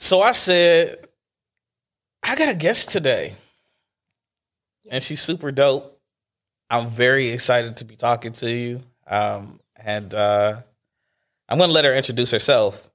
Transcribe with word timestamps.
So 0.00 0.20
I 0.20 0.30
said, 0.30 0.94
I 2.22 2.36
got 2.36 2.48
a 2.48 2.54
guest 2.54 2.90
today. 2.90 3.34
And 4.92 5.02
she's 5.02 5.20
super 5.20 5.50
dope. 5.50 6.00
I'm 6.70 6.86
very 6.86 7.30
excited 7.30 7.78
to 7.78 7.84
be 7.84 7.96
talking 7.96 8.30
to 8.34 8.48
you. 8.48 8.80
Um, 9.08 9.58
and 9.74 10.14
uh, 10.14 10.62
I'm 11.48 11.58
going 11.58 11.68
to 11.68 11.74
let 11.74 11.84
her 11.84 11.92
introduce 11.92 12.30
herself. 12.30 12.88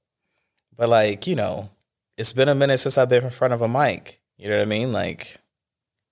But, 0.74 0.88
like, 0.88 1.26
you 1.26 1.34
know, 1.36 1.68
it's 2.16 2.32
been 2.32 2.48
a 2.48 2.54
minute 2.54 2.78
since 2.78 2.96
I've 2.96 3.10
been 3.10 3.24
in 3.24 3.30
front 3.30 3.52
of 3.52 3.60
a 3.60 3.68
mic. 3.68 4.22
You 4.38 4.48
know 4.48 4.56
what 4.56 4.62
I 4.62 4.64
mean? 4.64 4.90
Like, 4.90 5.36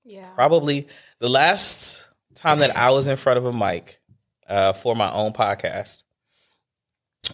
Yeah. 0.05 0.29
probably 0.35 0.89
the 1.21 1.31
last 1.31 2.07
time 2.35 2.59
that 2.59 2.77
I 2.77 2.91
was 2.91 3.07
in 3.07 3.17
front 3.17 3.39
of 3.39 3.47
a 3.47 3.53
mic 3.53 3.99
uh, 4.47 4.75
for 4.75 4.95
my 4.95 5.11
own 5.11 5.33
podcast 5.33 6.03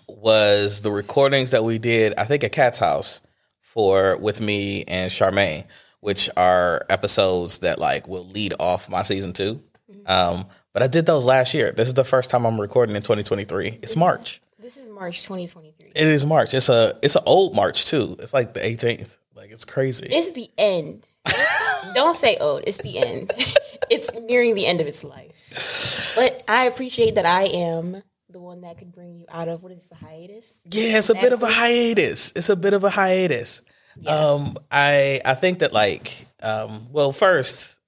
was 0.06 0.80
the 0.82 0.92
recordings 0.92 1.50
that 1.50 1.64
we 1.64 1.78
did, 1.78 2.14
I 2.16 2.24
think, 2.24 2.44
at 2.44 2.52
Kat's 2.52 2.78
House 2.78 3.20
for 3.68 4.16
with 4.16 4.40
me 4.40 4.82
and 4.84 5.10
Charmaine, 5.10 5.64
which 6.00 6.30
are 6.38 6.86
episodes 6.88 7.58
that 7.58 7.78
like 7.78 8.08
will 8.08 8.24
lead 8.24 8.54
off 8.58 8.88
my 8.88 9.02
season 9.02 9.34
2 9.34 9.62
Um, 10.06 10.46
but 10.72 10.82
I 10.82 10.86
did 10.86 11.04
those 11.04 11.26
last 11.26 11.52
year. 11.52 11.70
This 11.72 11.88
is 11.88 11.94
the 11.94 12.04
first 12.04 12.30
time 12.30 12.46
I'm 12.46 12.58
recording 12.58 12.96
in 12.96 13.02
2023. 13.02 13.80
It's 13.82 13.94
March. 13.94 14.40
This 14.58 14.78
is 14.78 14.88
March 14.88 15.22
2023. 15.22 15.92
It 15.94 16.06
is 16.06 16.24
March. 16.24 16.54
It's 16.54 16.70
a 16.70 16.98
it's 17.02 17.16
an 17.16 17.24
old 17.26 17.54
March 17.54 17.84
too. 17.86 18.16
It's 18.18 18.32
like 18.32 18.54
the 18.54 18.60
18th. 18.60 19.10
Like 19.34 19.50
it's 19.50 19.66
crazy. 19.66 20.06
It's 20.10 20.32
the 20.32 20.50
end. 20.56 21.06
Don't 21.94 22.16
say 22.16 22.38
old. 22.38 22.64
It's 22.66 22.78
the 22.78 22.98
end. 22.98 23.30
it's 23.90 24.10
nearing 24.14 24.54
the 24.54 24.66
end 24.66 24.80
of 24.80 24.86
its 24.86 25.04
life. 25.04 26.14
But 26.16 26.42
I 26.48 26.64
appreciate 26.64 27.16
that 27.16 27.26
I 27.26 27.42
am 27.44 28.02
the 28.30 28.38
one 28.38 28.60
that 28.60 28.78
could 28.78 28.92
bring 28.92 29.14
you 29.14 29.26
out 29.30 29.48
of 29.48 29.62
what 29.62 29.72
is 29.72 29.88
the 29.88 29.94
hiatus. 29.94 30.60
Yeah, 30.70 30.98
it's 30.98 31.10
a 31.10 31.14
bit 31.14 31.32
of 31.32 31.42
a 31.42 31.48
hiatus. 31.48 32.32
It's 32.36 32.48
a 32.48 32.56
bit 32.56 32.74
of 32.74 32.84
a 32.84 32.90
hiatus. 32.90 33.62
Um, 34.06 34.56
I 34.70 35.20
I 35.24 35.34
think 35.34 35.60
that 35.60 35.72
like, 35.72 36.26
um, 36.42 36.88
well, 36.92 37.12
first 37.12 37.78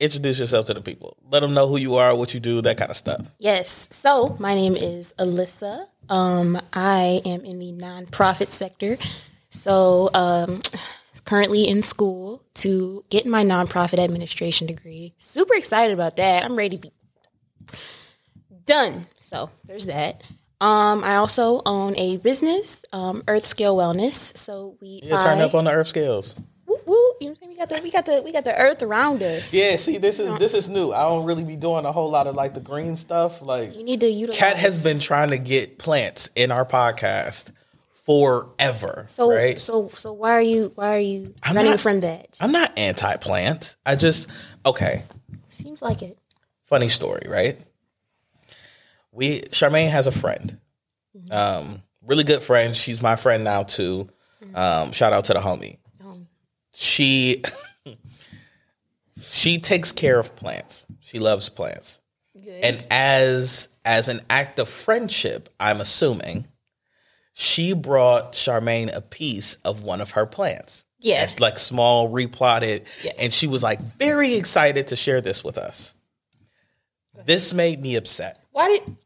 introduce 0.00 0.38
yourself 0.38 0.66
to 0.66 0.74
the 0.74 0.80
people. 0.80 1.16
Let 1.28 1.40
them 1.40 1.54
know 1.54 1.66
who 1.66 1.76
you 1.76 1.96
are, 1.96 2.14
what 2.14 2.32
you 2.32 2.40
do, 2.40 2.62
that 2.62 2.76
kind 2.76 2.90
of 2.90 2.96
stuff. 2.96 3.34
Yes. 3.38 3.88
So 3.90 4.36
my 4.38 4.54
name 4.54 4.76
is 4.76 5.12
Alyissa. 5.18 5.86
Um, 6.08 6.60
I 6.72 7.20
am 7.24 7.44
in 7.44 7.58
the 7.58 7.72
nonprofit 7.72 8.52
sector. 8.52 8.96
So 9.50 10.10
um, 10.14 10.60
currently 11.24 11.66
in 11.66 11.82
school 11.82 12.44
to 12.54 13.04
get 13.10 13.26
my 13.26 13.44
nonprofit 13.44 13.98
administration 13.98 14.66
degree. 14.68 15.14
Super 15.18 15.54
excited 15.54 15.92
about 15.92 16.16
that. 16.16 16.44
I'm 16.44 16.56
ready 16.56 16.76
to 16.76 16.82
be 16.82 16.92
done. 18.68 19.06
So 19.16 19.50
there's 19.64 19.86
that. 19.86 20.22
Um, 20.60 21.02
I 21.04 21.16
also 21.16 21.62
own 21.66 21.96
a 21.96 22.16
business, 22.18 22.84
um, 22.92 23.22
Earth 23.28 23.46
Scale 23.46 23.76
Wellness. 23.76 24.36
So 24.36 24.76
we 24.80 25.00
Yeah, 25.02 25.18
turn 25.20 25.40
up 25.40 25.54
on 25.54 25.64
the 25.64 25.70
earth 25.72 25.86
scales. 25.88 26.34
woo, 26.66 26.76
woo, 26.84 26.94
you 27.20 27.28
know 27.28 27.30
what 27.30 27.30
I'm 27.30 27.36
saying? 27.36 27.50
We 27.50 27.56
got 27.56 27.68
the 27.68 27.80
we 27.82 27.90
got 27.90 28.06
the 28.06 28.22
we 28.24 28.32
got 28.32 28.44
the 28.44 28.56
earth 28.56 28.82
around 28.82 29.22
us. 29.22 29.52
Yeah, 29.54 29.76
see, 29.76 29.98
this 29.98 30.18
is 30.18 30.36
this 30.38 30.54
is 30.54 30.68
new. 30.68 30.92
I 30.92 31.02
don't 31.02 31.24
really 31.26 31.44
be 31.44 31.54
doing 31.56 31.84
a 31.84 31.92
whole 31.92 32.10
lot 32.10 32.26
of 32.26 32.34
like 32.34 32.54
the 32.54 32.60
green 32.60 32.96
stuff. 32.96 33.40
Like, 33.42 33.74
You 33.76 33.84
need 33.84 34.00
to 34.00 34.08
utilize. 34.10 34.38
Kat 34.38 34.56
has 34.56 34.82
been 34.84 34.98
trying 34.98 35.30
to 35.30 35.38
get 35.38 35.78
plants 35.78 36.30
in 36.34 36.50
our 36.50 36.64
podcast 36.64 37.52
forever. 37.92 39.06
So 39.10 39.30
right? 39.32 39.60
so 39.60 39.90
so 39.94 40.12
why 40.12 40.32
are 40.32 40.40
you 40.40 40.72
why 40.74 40.96
are 40.96 41.00
you 41.00 41.34
I'm 41.44 41.54
running 41.54 41.72
not- 41.72 41.80
from 41.80 42.00
that? 42.00 42.36
I'm 42.40 42.52
not 42.52 42.76
anti-plant. 42.78 43.76
I 43.86 43.94
just 43.94 44.28
okay. 44.66 45.04
Seems 45.50 45.82
like 45.82 46.02
it. 46.02 46.18
funny 46.66 46.88
story, 46.88 47.26
right? 47.28 47.60
We 49.12 49.40
Charmaine 49.42 49.90
has 49.90 50.06
a 50.06 50.12
friend, 50.12 50.58
um, 51.30 51.82
really 52.02 52.24
good 52.24 52.42
friend. 52.42 52.76
She's 52.76 53.00
my 53.02 53.16
friend 53.16 53.42
now 53.44 53.62
too. 53.64 54.08
Um, 54.54 54.92
shout 54.92 55.12
out 55.12 55.24
to 55.26 55.32
the 55.34 55.40
homie. 55.40 55.78
She 56.74 57.42
she 59.20 59.58
takes 59.58 59.92
care 59.92 60.18
of 60.18 60.36
plants. 60.36 60.86
She 61.00 61.18
loves 61.18 61.48
plants, 61.48 62.00
good. 62.34 62.64
and 62.64 62.84
as 62.90 63.68
as 63.84 64.08
an 64.08 64.20
act 64.30 64.58
of 64.58 64.68
friendship, 64.68 65.48
I'm 65.58 65.80
assuming 65.80 66.46
she 67.32 67.72
brought 67.72 68.32
Charmaine 68.34 68.94
a 68.94 69.00
piece 69.00 69.54
of 69.64 69.82
one 69.82 70.00
of 70.00 70.12
her 70.12 70.26
plants. 70.26 70.84
Yeah. 71.00 71.22
it's 71.22 71.38
like 71.38 71.60
small, 71.60 72.08
replotted, 72.08 72.82
Yeah. 73.04 73.12
and 73.18 73.32
she 73.32 73.46
was 73.46 73.62
like 73.62 73.80
very 73.80 74.34
excited 74.34 74.88
to 74.88 74.96
share 74.96 75.20
this 75.20 75.44
with 75.44 75.56
us. 75.56 75.94
This 77.24 77.52
made 77.52 77.80
me 77.80 77.94
upset 77.94 78.42
why 78.58 78.66
did 78.68 78.96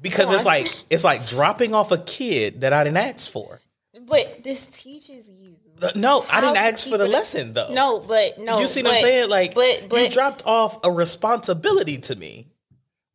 because 0.00 0.30
it's 0.32 0.44
like 0.44 0.72
it's 0.88 1.02
like 1.02 1.26
dropping 1.26 1.74
off 1.74 1.90
a 1.90 1.98
kid 1.98 2.60
that 2.60 2.72
I 2.72 2.84
didn't 2.84 2.98
ask 2.98 3.30
for. 3.30 3.60
but 4.06 4.44
this 4.44 4.66
teaches 4.66 5.28
you. 5.28 5.56
Uh, 5.82 5.90
no, 5.94 6.24
I 6.30 6.40
didn't 6.40 6.56
ask 6.58 6.88
for 6.88 6.96
the 6.96 7.06
it- 7.06 7.10
lesson 7.10 7.54
though. 7.54 7.72
No, 7.72 7.98
but 7.98 8.38
no. 8.38 8.60
You 8.60 8.68
see 8.68 8.82
but, 8.82 8.90
what 8.90 8.94
I'm 8.98 9.04
saying? 9.04 9.28
Like, 9.28 9.54
but 9.54 9.86
but 9.88 10.02
you 10.02 10.10
dropped 10.10 10.46
off 10.46 10.78
a 10.84 10.90
responsibility 10.90 11.98
to 11.98 12.14
me, 12.14 12.46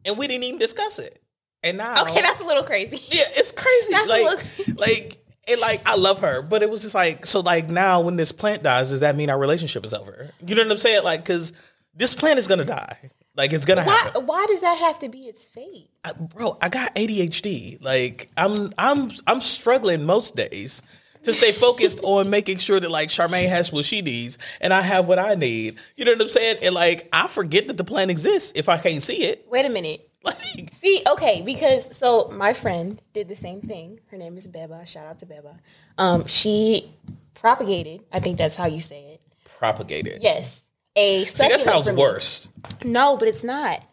and 0.06 0.18
we 0.18 0.28
didn't 0.28 0.44
even 0.44 0.60
discuss 0.60 1.00
it. 1.00 1.22
And 1.64 1.78
now, 1.78 2.02
okay, 2.02 2.22
that's 2.22 2.42
a 2.42 2.44
little 2.44 2.64
crazy. 2.64 2.98
yeah, 3.10 3.24
it's 3.30 3.52
crazy. 3.52 3.94
That's 3.94 4.06
a 4.06 4.10
like, 4.10 4.24
little- 4.26 4.76
like, 4.78 5.18
and 5.48 5.62
like, 5.62 5.82
I 5.86 5.96
love 5.96 6.22
her, 6.22 6.42
but 6.42 6.62
it 6.64 6.70
was 6.70 6.82
just 6.82 6.96
like, 6.96 7.26
so 7.26 7.40
like 7.40 7.70
now, 7.70 8.02
when 8.02 8.16
this 8.16 8.32
plant 8.32 8.64
dies, 8.64 8.90
does 8.90 9.00
that 9.00 9.16
mean 9.16 9.30
our 9.30 9.40
relationship 9.40 9.86
is 9.86 9.94
over? 9.94 10.32
You 10.46 10.56
know 10.56 10.64
what 10.64 10.72
I'm 10.72 10.78
saying? 10.78 11.04
Like, 11.04 11.24
because 11.24 11.54
this 11.94 12.14
plant 12.14 12.38
is 12.38 12.48
gonna 12.48 12.66
die. 12.66 12.98
Like, 13.42 13.54
it's 13.54 13.66
gonna 13.66 13.84
Why 13.84 13.98
happen. 13.98 14.26
why 14.28 14.46
does 14.48 14.62
that 14.62 14.78
have 14.78 15.00
to 15.00 15.10
be 15.10 15.22
its 15.22 15.44
fate? 15.44 15.90
I, 16.06 16.14
bro, 16.14 16.58
I 16.62 16.70
got 16.70 16.94
ADHD. 16.96 17.82
Like 17.84 18.30
I'm 18.38 18.72
I'm 18.78 19.10
I'm 19.26 19.42
struggling 19.42 20.06
most 20.06 20.36
days 20.36 20.84
to 21.24 21.34
stay 21.34 21.52
focused 21.66 22.00
on 22.04 22.30
making 22.30 22.58
sure 22.60 22.80
that 22.80 22.92
like 22.92 23.10
Charmaine 23.10 23.50
has 23.50 23.72
what 23.74 23.86
she 23.86 24.02
needs 24.04 24.38
and 24.60 24.74
I 24.74 24.82
have 24.82 25.08
what 25.08 25.18
I 25.20 25.34
need. 25.36 25.80
You 25.98 26.06
know 26.06 26.12
what 26.12 26.22
I'm 26.22 26.30
saying? 26.30 26.58
And 26.62 26.76
like 26.76 27.10
I 27.12 27.28
forget 27.28 27.68
that 27.68 27.78
the 27.78 27.84
plan 27.84 28.10
exists 28.12 28.54
if 28.56 28.70
I 28.70 28.78
can't 28.78 29.02
see 29.02 29.24
it. 29.24 29.46
Wait 29.50 29.66
a 29.66 29.70
minute. 29.70 30.08
Like 30.24 30.70
See, 30.74 31.02
okay, 31.10 31.42
because 31.44 31.98
so 31.98 32.30
my 32.34 32.54
friend 32.54 33.02
did 33.14 33.28
the 33.28 33.36
same 33.36 33.62
thing. 33.62 34.00
Her 34.12 34.18
name 34.18 34.38
is 34.38 34.48
Beba. 34.48 34.86
Shout 34.86 35.08
out 35.08 35.18
to 35.20 35.26
Beba. 35.26 35.58
Um, 35.98 36.28
she 36.28 36.92
propagated. 37.34 38.04
I 38.12 38.20
think 38.20 38.38
that's 38.38 38.56
how 38.56 38.68
you 38.68 38.82
say 38.82 39.02
it. 39.14 39.22
propagated. 39.58 40.20
Yes, 40.22 40.62
a 40.96 41.26
See, 41.26 41.48
that 41.48 41.62
sounds 41.62 41.90
worse. 41.92 42.48
No, 42.84 43.18
but 43.18 43.28
it's 43.28 43.44
not. 43.44 43.84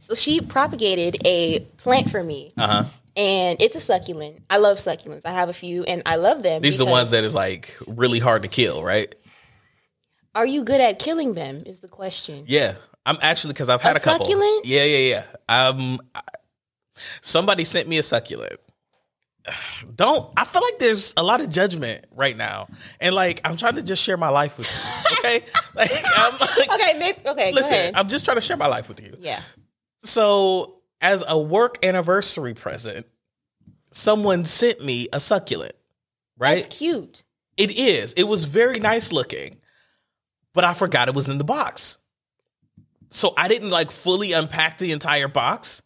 So 0.00 0.14
she 0.14 0.40
propagated 0.40 1.16
a 1.24 1.60
plant 1.78 2.10
for 2.10 2.22
me, 2.22 2.52
Uh 2.56 2.66
huh. 2.66 2.84
and 3.16 3.60
it's 3.62 3.76
a 3.76 3.80
succulent. 3.80 4.40
I 4.50 4.56
love 4.58 4.78
succulents. 4.78 5.22
I 5.24 5.30
have 5.30 5.48
a 5.48 5.52
few, 5.52 5.84
and 5.84 6.02
I 6.06 6.16
love 6.16 6.42
them. 6.42 6.60
These 6.62 6.80
are 6.80 6.84
the 6.84 6.90
ones 6.90 7.10
that 7.10 7.24
is 7.24 7.34
like 7.34 7.76
really 7.86 8.18
hard 8.18 8.42
to 8.42 8.48
kill, 8.48 8.82
right? 8.82 9.14
Are 10.34 10.46
you 10.46 10.64
good 10.64 10.80
at 10.80 10.98
killing 10.98 11.34
them? 11.34 11.62
Is 11.66 11.80
the 11.80 11.88
question. 11.88 12.44
Yeah, 12.48 12.74
I'm 13.06 13.16
actually 13.22 13.52
because 13.52 13.68
I've 13.68 13.82
had 13.82 13.96
a, 13.96 13.98
A 13.98 14.02
couple. 14.02 14.26
succulent? 14.26 14.66
Yeah, 14.66 14.84
yeah, 14.84 15.24
yeah. 15.48 15.68
Um, 15.70 15.98
somebody 17.20 17.64
sent 17.64 17.86
me 17.88 17.98
a 17.98 18.02
succulent. 18.02 18.58
Don't 19.94 20.32
I 20.36 20.44
feel 20.44 20.62
like 20.62 20.78
there's 20.78 21.14
a 21.16 21.22
lot 21.22 21.40
of 21.40 21.48
judgment 21.48 22.06
right 22.14 22.36
now, 22.36 22.68
and 23.00 23.14
like 23.14 23.40
I'm 23.44 23.56
trying 23.56 23.74
to 23.74 23.82
just 23.82 24.02
share 24.02 24.16
my 24.16 24.28
life 24.28 24.56
with 24.58 24.68
you. 24.68 25.08
Okay, 25.22 25.44
like 25.76 25.90
I'm 26.16 26.32
like, 26.40 26.72
Okay, 26.72 26.98
maybe. 26.98 27.18
Okay, 27.24 27.50
go 27.52 27.54
listen, 27.54 27.74
ahead. 27.74 27.94
I'm 27.94 28.08
just 28.08 28.24
trying 28.24 28.36
to 28.38 28.40
share 28.40 28.56
my 28.56 28.66
life 28.66 28.88
with 28.88 29.00
you. 29.00 29.16
yeah. 29.20 29.40
So, 30.02 30.80
as 31.00 31.22
a 31.28 31.38
work 31.38 31.84
anniversary 31.84 32.54
present, 32.54 33.06
someone 33.92 34.44
sent 34.44 34.84
me 34.84 35.06
a 35.12 35.20
succulent. 35.20 35.74
Right? 36.38 36.62
That's 36.62 36.76
cute. 36.76 37.22
It 37.56 37.70
is. 37.78 38.14
It 38.14 38.24
was 38.24 38.46
very 38.46 38.80
nice 38.80 39.12
looking, 39.12 39.58
but 40.54 40.64
I 40.64 40.74
forgot 40.74 41.06
it 41.06 41.14
was 41.14 41.28
in 41.28 41.38
the 41.38 41.44
box. 41.44 41.98
So 43.10 43.32
I 43.36 43.46
didn't 43.46 43.70
like 43.70 43.90
fully 43.92 44.32
unpack 44.32 44.78
the 44.78 44.90
entire 44.90 45.28
box. 45.28 45.82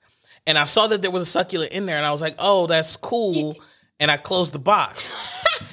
And 0.46 0.56
I 0.58 0.64
saw 0.64 0.86
that 0.88 1.02
there 1.02 1.10
was 1.10 1.22
a 1.22 1.26
succulent 1.26 1.72
in 1.72 1.86
there, 1.86 1.96
and 1.96 2.06
I 2.06 2.10
was 2.12 2.20
like, 2.20 2.34
oh, 2.38 2.66
that's 2.66 2.96
cool. 2.96 3.56
And 3.98 4.10
I 4.10 4.16
closed 4.16 4.52
the 4.52 4.58
box. 4.58 5.16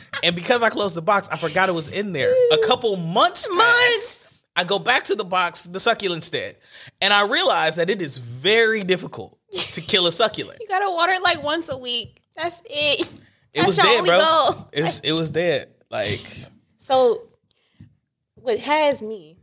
and 0.24 0.36
because 0.36 0.64
I 0.64 0.70
closed 0.70 0.96
the 0.96 1.02
box, 1.02 1.28
I 1.32 1.38
forgot 1.38 1.70
it 1.70 1.74
was 1.74 1.90
in 1.90 2.14
there. 2.14 2.34
A 2.52 2.58
couple 2.68 2.96
months 2.96 3.48
Months. 3.50 4.18
passed. 4.18 4.20
I 4.56 4.64
go 4.64 4.78
back 4.80 5.04
to 5.06 5.16
the 5.16 5.24
box, 5.26 5.64
the 5.64 5.80
succulent's 5.80 6.30
dead. 6.30 6.58
And 7.02 7.12
I 7.12 7.24
realize 7.24 7.76
that 7.78 7.90
it 7.90 8.02
is 8.02 8.18
very 8.20 8.84
difficult 8.84 9.38
to 9.52 9.82
kill 9.90 10.06
a 10.08 10.12
succulent. 10.12 10.60
You 10.62 10.68
gotta 10.68 10.92
water 10.92 11.14
it 11.14 11.24
like 11.24 11.42
once 11.44 11.70
a 11.70 11.78
week. 11.78 12.22
That's 12.38 12.60
it. 12.66 13.02
It 13.02 13.10
That's 13.56 13.66
was 13.66 13.78
your 13.78 13.86
dead, 13.86 13.98
only 14.00 14.10
bro. 14.12 14.20
goal. 14.20 14.70
It's, 14.72 15.00
it 15.02 15.12
was 15.12 15.30
dead. 15.32 15.70
Like, 15.90 16.24
So, 16.78 17.24
what 18.36 18.60
has 18.60 19.02
me 19.02 19.38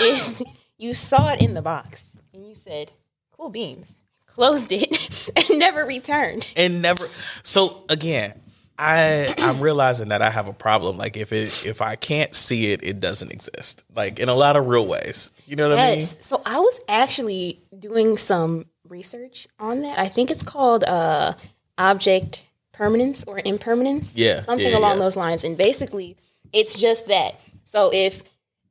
is 0.00 0.42
you 0.78 0.94
saw 0.94 1.32
it 1.32 1.42
in 1.42 1.54
the 1.54 1.62
box 1.62 2.16
and 2.32 2.46
you 2.46 2.54
said, 2.54 2.92
"Cool 3.32 3.50
beans." 3.50 3.96
Closed 4.34 4.68
it 4.70 5.30
and 5.36 5.58
never 5.58 5.84
returned. 5.84 6.46
and 6.56 6.80
never 6.82 7.04
so 7.42 7.84
again 7.88 8.32
i 8.78 9.32
i'm 9.38 9.60
realizing 9.60 10.08
that 10.08 10.22
i 10.22 10.30
have 10.30 10.48
a 10.48 10.52
problem 10.54 10.96
like 10.96 11.16
if 11.18 11.30
it 11.32 11.66
if 11.66 11.82
i 11.82 11.94
can't 11.94 12.34
see 12.34 12.72
it 12.72 12.82
it 12.82 12.98
doesn't 13.00 13.30
exist 13.30 13.84
like 13.94 14.18
in 14.18 14.30
a 14.30 14.34
lot 14.34 14.56
of 14.56 14.66
real 14.70 14.86
ways 14.86 15.30
you 15.46 15.54
know 15.56 15.68
what 15.68 15.78
i 15.78 15.90
mean 15.90 15.98
Yes. 16.00 16.16
So 16.22 16.40
I 16.46 16.58
was 16.58 16.80
actually 16.88 17.60
doing 17.78 18.16
some 18.16 18.64
research 18.88 19.46
on 19.60 19.82
that. 19.82 19.98
I 19.98 20.08
think 20.08 20.30
it's 20.30 20.42
called 20.42 20.84
uh, 20.84 21.34
object 21.76 22.42
permanence 22.72 23.24
or 23.26 23.40
impermanence. 23.44 24.14
Yeah, 24.16 24.40
Something 24.40 24.70
yeah, 24.72 24.78
along 24.78 24.96
yeah. 24.96 25.04
those 25.04 25.16
lines. 25.16 25.44
And 25.44 25.56
basically, 25.56 26.16
it's 26.52 26.78
just 26.78 27.06
that. 27.08 27.38
So 27.66 27.90
if 27.92 28.22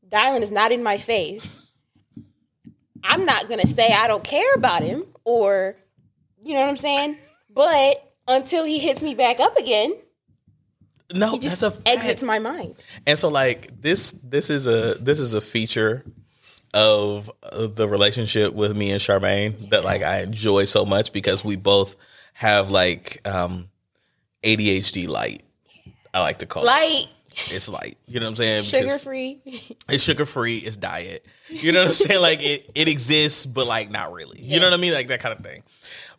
Dylan 0.09 0.41
is 0.41 0.51
not 0.51 0.71
in 0.71 0.81
my 0.83 0.97
face, 0.97 1.60
I'm 3.03 3.25
not 3.25 3.47
to 3.59 3.67
say 3.67 3.89
I 3.91 4.07
don't 4.07 4.23
care 4.23 4.53
about 4.55 4.83
him 4.83 5.03
or, 5.23 5.75
you 6.41 6.53
know 6.53 6.61
what 6.61 6.69
I'm 6.69 6.77
saying? 6.77 7.17
But 7.49 8.13
until 8.27 8.65
he 8.65 8.79
hits 8.79 9.01
me 9.03 9.15
back 9.15 9.39
up 9.39 9.57
again, 9.57 9.93
No, 11.13 11.31
he 11.31 11.39
just 11.39 11.61
that's 11.61 11.77
a 11.77 11.87
exits 11.87 12.23
my 12.23 12.39
mind. 12.39 12.75
And 13.05 13.17
so 13.19 13.27
like 13.29 13.81
this 13.81 14.13
this 14.23 14.49
is 14.49 14.67
a 14.67 14.95
this 14.95 15.19
is 15.19 15.33
a 15.33 15.41
feature 15.41 16.05
of 16.73 17.29
uh, 17.43 17.67
the 17.67 17.87
relationship 17.87 18.53
with 18.53 18.75
me 18.75 18.91
and 18.91 19.01
Charmaine 19.01 19.69
that 19.71 19.83
like 19.83 20.03
I 20.03 20.21
enjoy 20.21 20.65
so 20.65 20.85
much 20.85 21.11
because 21.11 21.43
we 21.43 21.57
both 21.57 21.95
have 22.33 22.69
like 22.71 23.19
um 23.25 23.69
ADHD 24.43 25.07
light. 25.07 25.43
I 26.13 26.21
like 26.21 26.39
to 26.39 26.45
call 26.45 26.63
Light, 26.65 27.05
it. 27.05 27.09
It's 27.49 27.69
light. 27.69 27.97
You 28.07 28.19
know 28.19 28.25
what 28.25 28.31
I'm 28.31 28.35
saying? 28.35 28.63
sugar 28.63 28.99
free. 28.99 29.39
It's 29.89 30.03
sugar 30.03 30.25
free. 30.25 30.57
It's 30.57 30.77
diet. 30.77 31.25
You 31.49 31.71
know 31.71 31.79
what 31.81 31.89
I'm 31.89 31.93
saying? 31.93 32.21
Like 32.21 32.43
it, 32.43 32.69
it 32.75 32.87
exists, 32.87 33.45
but 33.45 33.67
like 33.67 33.89
not 33.91 34.11
really. 34.13 34.41
You 34.41 34.59
know 34.59 34.67
what 34.67 34.73
I 34.73 34.77
mean? 34.81 34.93
Like 34.93 35.07
that 35.07 35.19
kind 35.19 35.37
of 35.37 35.43
thing. 35.43 35.63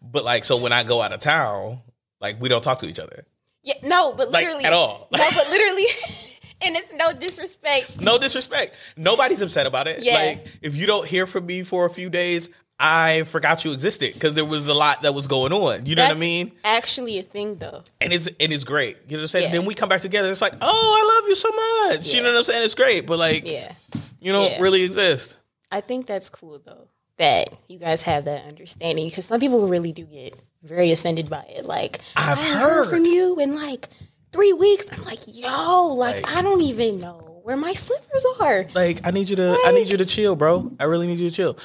But 0.01 0.25
like, 0.25 0.45
so 0.45 0.57
when 0.57 0.73
I 0.73 0.83
go 0.85 1.01
out 1.03 1.13
of 1.13 1.21
town, 1.21 1.81
like 2.21 2.41
we 2.41 2.49
don't 2.49 2.63
talk 2.63 2.79
to 2.81 2.87
each 2.87 2.99
other. 3.01 3.25
Yeah, 3.63 3.75
no, 3.85 4.13
but 4.13 4.31
Like, 4.31 4.45
literally 4.47 4.65
at 4.65 4.73
all. 4.73 5.09
No, 5.13 5.29
but 5.35 5.49
literally, 5.49 5.87
and 6.63 6.75
it's 6.77 6.93
no 6.95 7.13
disrespect. 7.13 8.01
No 8.01 8.19
disrespect. 8.19 8.75
Nobody's 8.97 9.41
upset 9.41 9.67
about 9.67 9.87
it. 9.89 10.03
Yeah. 10.03 10.15
Like 10.15 10.47
if 10.63 10.75
you 10.75 10.87
don't 10.87 11.07
hear 11.07 11.27
from 11.27 11.47
me 11.47 11.63
for 11.63 11.85
a 11.85 11.91
few 11.91 12.11
days, 12.11 12.51
I 12.79 13.23
forgot 13.25 13.65
you 13.65 13.73
existed 13.73 14.13
because 14.15 14.35
there 14.35 14.45
was 14.45 14.67
a 14.67 14.75
lot 14.75 15.03
that 15.03 15.15
was 15.15 15.29
going 15.29 15.53
on. 15.53 15.87
You 15.87 15.95
know 15.95 16.03
what 16.05 16.17
I 16.17 16.19
mean? 16.19 16.51
Actually, 16.65 17.19
a 17.19 17.23
thing 17.23 17.57
though. 17.57 17.85
And 18.01 18.13
it's 18.13 18.27
and 18.41 18.53
it's 18.53 18.65
great. 18.65 18.97
You 19.09 19.17
know 19.17 19.19
what 19.19 19.23
I'm 19.23 19.29
saying? 19.29 19.47
Yeah. 19.51 19.53
Then 19.59 19.67
we 19.67 19.75
come 19.75 19.89
back 19.89 20.01
together. 20.01 20.31
It's 20.31 20.41
like, 20.43 20.55
oh, 20.61 20.67
I 21.01 21.21
love 21.21 21.29
you 21.29 21.35
so 21.37 21.51
much. 21.99 22.15
You 22.15 22.23
know 22.23 22.31
what 22.31 22.39
I'm 22.39 22.45
saying? 22.45 22.65
It's 22.65 22.75
great, 22.75 23.07
but 23.07 23.19
like, 23.19 23.47
Yeah, 23.47 23.73
you 24.21 24.33
don't 24.33 24.51
Yeah. 24.51 24.61
really 24.61 24.83
exist. 24.83 25.39
I 25.71 25.81
think 25.81 26.07
that's 26.07 26.29
cool 26.29 26.61
though 26.65 26.89
that 27.19 27.53
you 27.69 27.79
guys 27.79 28.03
have 28.03 28.25
that 28.25 28.47
understanding 28.49 29.07
because 29.09 29.27
some 29.27 29.39
people 29.39 29.69
really 29.69 29.93
do 29.93 30.05
get 30.05 30.37
very 30.65 30.91
offended 30.91 31.31
by 31.31 31.45
it. 31.51 31.65
Like 31.65 32.01
I've 32.17 32.39
I 32.39 32.43
ain't 32.47 32.59
heard. 32.59 32.91
from 32.91 33.05
you 33.05 33.39
in 33.39 33.55
like 33.55 33.89
three 34.33 34.53
weeks. 34.55 34.87
I'm 34.91 35.05
like, 35.05 35.21
yo, 35.27 35.87
like, 35.89 36.25
Like- 36.27 36.37
I 36.37 36.43
don't 36.43 36.63
even 36.63 36.99
know 37.01 37.41
where 37.45 37.57
my 37.57 37.75
slippers 37.75 38.25
are. 38.41 38.67
Like, 38.75 39.01
I 39.05 39.11
need 39.11 39.29
you 39.29 39.37
to, 39.37 39.57
I 39.67 39.73
need 39.73 39.89
you 39.91 39.97
to 39.99 40.07
chill, 40.07 40.37
bro. 40.37 40.73
I 40.81 40.85
really 40.85 41.07
need 41.09 41.19
you 41.19 41.29
to 41.29 41.35
chill. 41.37 41.59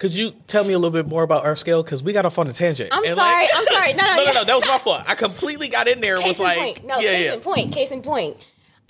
Could 0.00 0.14
you 0.16 0.32
tell 0.48 0.64
me 0.64 0.72
a 0.72 0.78
little 0.78 0.90
bit 0.90 1.06
more 1.06 1.22
about 1.22 1.44
Earth 1.46 1.58
Scale? 1.58 1.82
Because 1.84 2.02
we 2.02 2.12
got 2.12 2.24
off 2.26 2.38
on 2.38 2.48
a 2.48 2.52
tangent. 2.52 2.88
I'm 2.92 3.04
And, 3.04 3.14
sorry. 3.14 3.42
like- 3.42 3.50
I'm 3.54 3.66
sorry. 3.66 3.92
No, 3.92 4.02
no, 4.02 4.08
no, 4.10 4.16
no, 4.16 4.22
yeah. 4.22 4.32
no. 4.32 4.44
That 4.44 4.56
was 4.56 4.66
my 4.66 4.78
fault. 4.78 5.02
I 5.06 5.14
completely 5.14 5.68
got 5.68 5.86
in 5.86 6.00
there 6.00 6.16
and 6.16 6.24
was 6.24 6.38
Case 6.38 6.40
in 6.40 6.44
like, 6.46 6.58
point. 6.58 6.84
No, 6.86 6.98
yeah, 6.98 7.10
case 7.12 7.26
yeah. 7.26 7.32
in 7.34 7.40
point. 7.40 7.72
Case 7.72 7.90
in 7.92 8.02
point. 8.02 8.36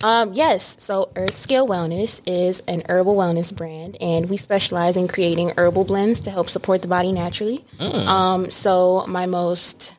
Um, 0.03 0.33
yes, 0.33 0.77
so 0.79 1.11
Earth 1.15 1.37
Scale 1.37 1.67
Wellness 1.67 2.21
is 2.25 2.63
an 2.67 2.81
herbal 2.89 3.15
wellness 3.15 3.55
brand, 3.55 3.97
and 4.01 4.31
we 4.31 4.37
specialize 4.37 4.97
in 4.97 5.07
creating 5.07 5.51
herbal 5.57 5.83
blends 5.83 6.19
to 6.21 6.31
help 6.31 6.49
support 6.49 6.81
the 6.81 6.87
body 6.87 7.11
naturally. 7.11 7.63
Mm. 7.77 8.07
Um, 8.07 8.49
so 8.49 9.05
my 9.07 9.27
most 9.27 9.93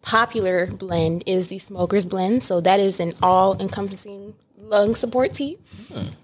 popular 0.00 0.66
blend 0.68 1.24
is 1.26 1.48
the 1.48 1.58
Smoker's 1.58 2.06
Blend. 2.06 2.42
So 2.42 2.62
that 2.62 2.80
is 2.80 3.00
an 3.00 3.12
all-encompassing 3.20 4.34
lung 4.60 4.94
support 4.94 5.34
tea. 5.34 5.58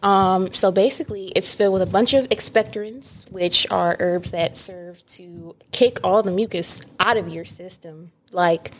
Um, 0.03 0.53
so 0.53 0.71
basically, 0.71 1.29
it's 1.35 1.55
filled 1.55 1.73
with 1.75 1.83
a 1.83 1.87
bunch 1.87 2.13
of 2.15 2.29
expectorants, 2.29 3.31
which 3.33 3.67
are 3.71 3.97
herbs 4.01 4.31
that 4.33 4.57
serve 4.57 5.05
to 5.07 5.57
kick 5.73 5.99
all 6.05 6.23
the 6.23 6.31
mucus 6.31 6.83
out 7.01 7.17
of 7.17 7.29
your 7.29 7.45
system, 7.45 8.13
like 8.33 8.73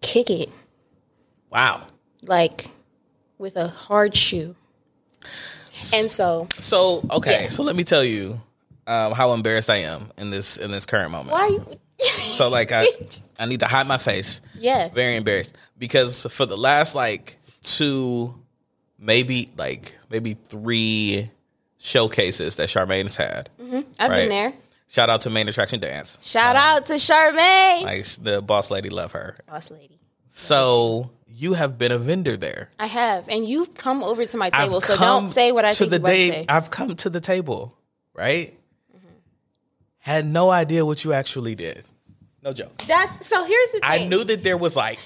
kick 0.00 0.30
it 0.30 0.50
Wow. 1.50 1.82
like 2.22 2.68
with 3.38 3.56
a 3.56 3.68
hard 3.68 4.14
shoe. 4.16 4.54
And 5.94 6.10
so, 6.10 6.48
So 6.58 7.06
okay, 7.10 7.44
Yeah. 7.44 7.48
so 7.50 7.62
let 7.62 7.76
me 7.76 7.84
tell 7.84 8.04
you 8.04 8.40
um, 8.86 9.12
how 9.12 9.32
embarrassed 9.32 9.68
I 9.68 9.78
am 9.78 10.10
in 10.16 10.30
this 10.30 10.56
in 10.58 10.70
this 10.70 10.86
current 10.86 11.10
moment. 11.10 11.32
why? 11.32 11.58
So 11.98 12.48
like 12.48 12.72
I 12.72 12.86
I 13.38 13.46
need 13.46 13.60
to 13.60 13.66
hide 13.66 13.86
my 13.86 13.98
face. 13.98 14.40
yeah, 14.58 14.88
Very 14.88 15.16
embarrassed 15.16 15.56
because 15.78 16.26
for 16.30 16.46
the 16.46 16.56
last 16.56 16.94
like 16.94 17.38
two, 17.62 18.34
maybe 18.98 19.48
like 19.56 19.96
maybe 20.10 20.34
three 20.34 21.30
showcases 21.78 22.56
that 22.56 22.68
Charmaine 22.68 23.04
has 23.04 23.16
had. 23.16 23.50
Mm-hmm. 23.60 23.80
I've 23.98 24.10
right. 24.10 24.16
been 24.20 24.28
there. 24.28 24.54
Shout 24.88 25.10
out 25.10 25.22
to 25.22 25.30
Main 25.30 25.48
Attraction 25.48 25.80
Dance. 25.80 26.18
Shout 26.22 26.54
um, 26.54 26.62
out 26.62 26.86
to 26.86 26.94
Charmaine, 26.94 27.82
Like 27.82 28.06
the 28.22 28.40
boss 28.40 28.70
lady, 28.70 28.88
love 28.88 29.12
her. 29.12 29.36
boss 29.48 29.70
lady. 29.70 29.98
So 30.26 31.10
you 31.26 31.54
have 31.54 31.76
been 31.76 31.92
a 31.92 31.98
vendor 31.98 32.36
there. 32.36 32.70
I 32.78 32.86
have, 32.86 33.28
and 33.28 33.46
you've 33.46 33.74
come 33.74 34.02
over 34.02 34.24
to 34.24 34.36
my 34.36 34.50
I've 34.52 34.68
table, 34.68 34.80
so 34.80 34.96
don't 34.96 35.28
say 35.28 35.50
what 35.52 35.64
I 35.64 35.72
to 35.72 35.86
the 35.86 35.98
day. 35.98 36.30
say. 36.30 36.46
I've 36.48 36.70
come 36.70 36.94
to 36.96 37.10
the 37.10 37.20
table, 37.20 37.76
right? 38.14 38.56
Mm-hmm. 38.94 39.06
Had 39.98 40.26
no 40.26 40.50
idea 40.50 40.86
what 40.86 41.04
you 41.04 41.12
actually 41.12 41.54
did. 41.54 41.84
No 42.42 42.52
joke. 42.52 42.78
That's 42.86 43.26
so. 43.26 43.44
Here's 43.44 43.66
the 43.72 43.80
thing. 43.80 43.82
I 43.82 44.06
knew 44.06 44.22
that 44.22 44.44
there 44.44 44.56
was 44.56 44.76
like 44.76 45.00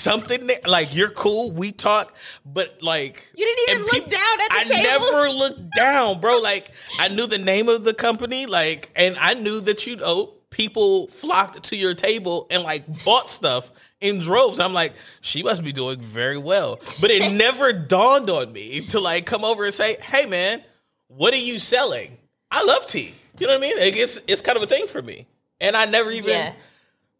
something 0.00 0.46
there, 0.46 0.58
like 0.66 0.94
you're 0.94 1.10
cool, 1.10 1.52
we 1.52 1.72
talk, 1.72 2.14
but 2.44 2.82
like 2.82 3.30
You 3.34 3.44
didn't 3.44 3.70
even 3.70 3.82
look 3.86 4.10
down 4.10 4.40
at 4.40 4.48
the 4.48 4.56
I 4.56 4.64
table? 4.64 4.82
never 4.82 5.28
looked 5.30 5.72
down, 5.72 6.20
bro. 6.20 6.38
Like 6.38 6.70
I 6.98 7.08
knew 7.08 7.26
the 7.26 7.38
name 7.38 7.68
of 7.68 7.84
the 7.84 7.94
company, 7.94 8.46
like, 8.46 8.90
and 8.96 9.16
I 9.18 9.34
knew 9.34 9.60
that 9.62 9.86
you 9.86 9.96
know 9.96 10.34
people 10.50 11.06
flocked 11.08 11.62
to 11.64 11.76
your 11.76 11.94
table 11.94 12.46
and 12.50 12.62
like 12.64 13.04
bought 13.04 13.30
stuff 13.30 13.72
in 14.00 14.18
droves. 14.18 14.58
I'm 14.58 14.72
like, 14.72 14.94
she 15.20 15.42
must 15.42 15.62
be 15.62 15.72
doing 15.72 16.00
very 16.00 16.38
well, 16.38 16.80
but 17.00 17.10
it 17.10 17.32
never 17.36 17.72
dawned 17.72 18.30
on 18.30 18.52
me 18.52 18.80
to 18.88 18.98
like 19.00 19.26
come 19.26 19.44
over 19.44 19.64
and 19.64 19.74
say, 19.74 19.96
hey 20.02 20.26
man, 20.26 20.62
what 21.08 21.32
are 21.34 21.38
you 21.38 21.58
selling? 21.58 22.16
I 22.50 22.64
love 22.64 22.86
tea. 22.86 23.14
You 23.38 23.46
know 23.46 23.52
what 23.54 23.58
I 23.58 23.68
mean? 23.68 23.78
Like, 23.78 23.96
it's 23.96 24.20
it's 24.26 24.42
kind 24.42 24.56
of 24.56 24.62
a 24.62 24.66
thing 24.66 24.86
for 24.86 25.00
me, 25.00 25.26
and 25.60 25.76
I 25.76 25.84
never 25.86 26.10
even 26.10 26.30
Yeah. 26.30 26.52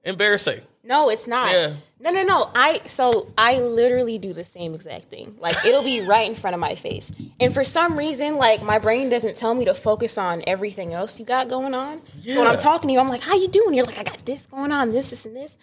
embarrassing. 0.05 0.61
No, 0.83 1.09
it's 1.09 1.27
not. 1.27 1.53
Yeah. 1.53 1.75
No, 2.03 2.11
no, 2.11 2.23
no. 2.23 2.51
I 2.55 2.81
so 2.87 3.27
I 3.37 3.61
literally 3.61 4.19
do 4.19 4.33
the 4.33 4.45
same 4.45 4.75
exact 4.75 5.11
thing. 5.11 5.37
Like 5.39 5.65
it'll 5.67 5.83
be 5.85 6.01
right 6.01 6.29
in 6.29 6.35
front 6.35 6.55
of 6.55 6.61
my 6.61 6.75
face. 6.75 7.13
And 7.39 7.53
for 7.53 7.63
some 7.63 7.99
reason, 7.99 8.37
like 8.37 8.63
my 8.63 8.79
brain 8.79 9.11
doesn't 9.11 9.37
tell 9.37 9.55
me 9.55 9.67
to 9.67 9.75
focus 9.75 10.17
on 10.17 10.43
everything 10.47 10.95
else 10.95 11.21
you 11.21 11.27
got 11.27 11.49
going 11.49 11.75
on. 11.75 12.01
So 12.23 12.39
when 12.39 12.47
I'm 12.47 12.57
talking 12.59 12.89
to 12.89 12.95
you, 12.95 13.01
I'm 13.01 13.11
like, 13.11 13.23
"How 13.23 13.35
you 13.35 13.49
doing?" 13.49 13.75
You're 13.75 13.85
like, 13.85 13.99
"I 13.99 14.03
got 14.03 14.25
this 14.25 14.47
going 14.47 14.73
on, 14.73 14.93
this, 14.93 15.11
this, 15.11 15.27
and 15.27 15.37
this." 15.37 15.57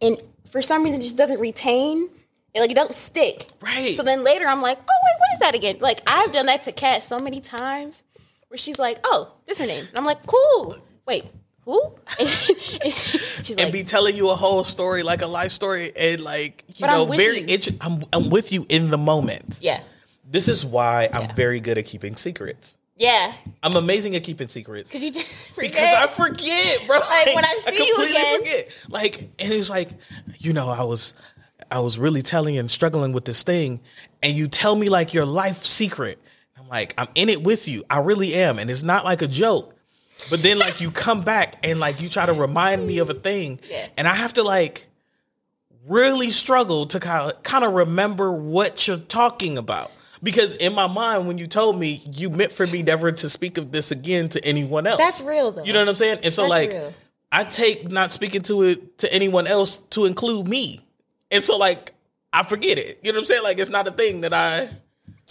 And 0.00 0.20
for 0.50 0.62
some 0.62 0.82
reason, 0.84 1.00
it 1.00 1.02
just 1.02 1.16
doesn't 1.16 1.38
retain. 1.40 2.08
It, 2.54 2.60
like 2.60 2.70
it 2.70 2.74
don't 2.74 2.94
stick. 2.94 3.48
Right. 3.60 3.94
So 3.94 4.02
then 4.02 4.24
later, 4.24 4.46
I'm 4.46 4.62
like, 4.62 4.78
"Oh 4.78 4.82
wait, 5.04 5.20
what 5.20 5.34
is 5.34 5.40
that 5.40 5.54
again?" 5.54 5.78
Like 5.80 6.00
I've 6.06 6.32
done 6.32 6.46
that 6.46 6.62
to 6.62 6.72
Kat 6.72 7.02
so 7.02 7.18
many 7.18 7.40
times, 7.40 8.02
where 8.48 8.56
she's 8.58 8.78
like, 8.78 8.98
"Oh, 9.04 9.32
this 9.46 9.60
is 9.60 9.66
her 9.66 9.66
name," 9.66 9.86
and 9.88 9.98
I'm 9.98 10.06
like, 10.06 10.24
"Cool." 10.26 10.78
Wait, 11.06 11.26
who? 11.64 11.80
And 13.46 13.50
and 13.50 13.58
like, 13.58 13.72
be 13.72 13.82
telling 13.84 14.16
you 14.16 14.30
a 14.30 14.34
whole 14.34 14.64
story, 14.64 15.02
like 15.02 15.22
a 15.22 15.26
life 15.26 15.52
story, 15.52 15.92
and 15.96 16.20
like 16.22 16.64
you 16.68 16.74
But 16.80 16.90
I'm 16.90 16.98
know, 17.08 17.16
very. 17.16 17.40
you. 17.40 17.46
Inter- 17.48 17.76
I'm 17.80 18.04
I'm 18.12 18.30
with 18.30 18.52
you 18.52 18.64
in 18.68 18.90
the 18.90 18.98
moment. 18.98 19.58
"Yeah, 19.62 19.80
This 20.30 20.48
is 20.48 20.64
why 20.64 21.08
I'm 21.12 21.34
very 21.34 21.60
good 21.60 21.78
at 21.78 21.86
keeping 21.86 22.16
secrets. 22.16 22.78
yeah." 22.96 23.32
I'm 23.62 23.76
amazing 23.76 24.14
at 24.16 24.22
keeping 24.24 24.48
secrets 24.48 24.92
Cause 24.92 25.02
you 25.02 25.10
just 25.10 25.50
forget. 25.54 25.72
because 25.72 25.94
I 25.94 26.06
forget, 26.06 26.86
bro. 26.86 26.98
Like, 26.98 27.34
when 27.34 27.44
I 27.44 27.58
see 27.66 27.86
you 27.86 27.96
again. 28.04 28.38
forget. 28.38 28.68
Like, 28.88 29.20
and 29.38 29.52
it's 29.52 29.70
like, 29.70 29.90
you 30.38 30.52
know, 30.52 30.68
I 30.68 30.84
was, 30.84 31.14
I 31.70 31.80
was 31.80 31.98
really 31.98 32.22
telling 32.22 32.56
and 32.58 32.70
struggling 32.70 33.12
with 33.12 33.24
this 33.24 33.42
thing, 33.42 33.80
and 34.22 34.34
you 34.36 34.48
tell 34.48 34.74
me 34.76 34.88
like 34.88 35.12
your 35.14 35.24
life 35.26 35.64
secret. 35.64 36.18
I'm 36.58 36.68
like, 36.68 36.94
I'm 36.98 37.08
in 37.14 37.28
it 37.28 37.42
with 37.42 37.68
you. 37.68 37.84
I 37.90 37.98
really 37.98 38.34
am, 38.34 38.58
and 38.58 38.70
it's 38.70 38.82
not 38.82 39.04
like 39.04 39.22
a 39.22 39.28
joke. 39.28 39.74
But 40.30 40.42
then 40.42 40.58
like 40.58 40.80
you 40.80 40.90
come 40.90 41.22
back 41.22 41.56
and 41.62 41.78
like 41.80 42.00
you 42.00 42.08
try 42.08 42.26
to 42.26 42.32
remind 42.32 42.86
me 42.86 42.98
of 42.98 43.10
a 43.10 43.14
thing, 43.14 43.60
Yeah. 43.70 43.86
and 43.96 44.08
I 44.08 44.14
have 44.14 44.32
to 44.34 44.42
like 44.42 44.88
really 45.86 46.30
struggle 46.30 46.86
to 46.86 47.00
kind 47.00 47.30
of 47.30 47.42
kind 47.42 47.64
of 47.64 47.74
remember 47.74 48.32
what 48.32 48.86
you're 48.88 48.96
talking 48.96 49.58
about. 49.58 49.90
Because 50.22 50.54
in 50.54 50.72
my 50.74 50.86
mind, 50.86 51.26
when 51.28 51.36
you 51.36 51.46
told 51.46 51.78
me, 51.78 52.02
you 52.10 52.30
meant 52.30 52.50
for 52.50 52.66
me 52.66 52.82
never 52.82 53.12
to 53.12 53.28
speak 53.28 53.58
of 53.58 53.72
this 53.72 53.90
again 53.90 54.30
to 54.30 54.42
anyone 54.42 54.86
else. 54.86 54.98
That's 54.98 55.22
real, 55.22 55.52
though. 55.52 55.62
You 55.64 55.74
know 55.74 55.80
what 55.80 55.88
I'm 55.90 55.94
saying? 55.96 56.20
And 56.24 56.32
so, 56.32 56.42
That's 56.42 56.50
like, 56.50 56.72
real. 56.72 56.94
I 57.30 57.44
take 57.44 57.90
not 57.90 58.10
speaking 58.10 58.40
to 58.42 58.62
it 58.62 58.98
to 58.98 59.12
anyone 59.12 59.46
else 59.46 59.78
to 59.90 60.06
include 60.06 60.48
me, 60.48 60.80
and 61.30 61.42
so 61.44 61.58
like 61.58 61.92
I 62.32 62.42
forget 62.44 62.78
it. 62.78 63.00
You 63.02 63.12
know 63.12 63.16
what 63.18 63.22
I'm 63.22 63.26
saying? 63.26 63.42
Like 63.42 63.58
it's 63.58 63.70
not 63.70 63.86
a 63.86 63.90
thing 63.90 64.22
that 64.22 64.32
I 64.32 64.68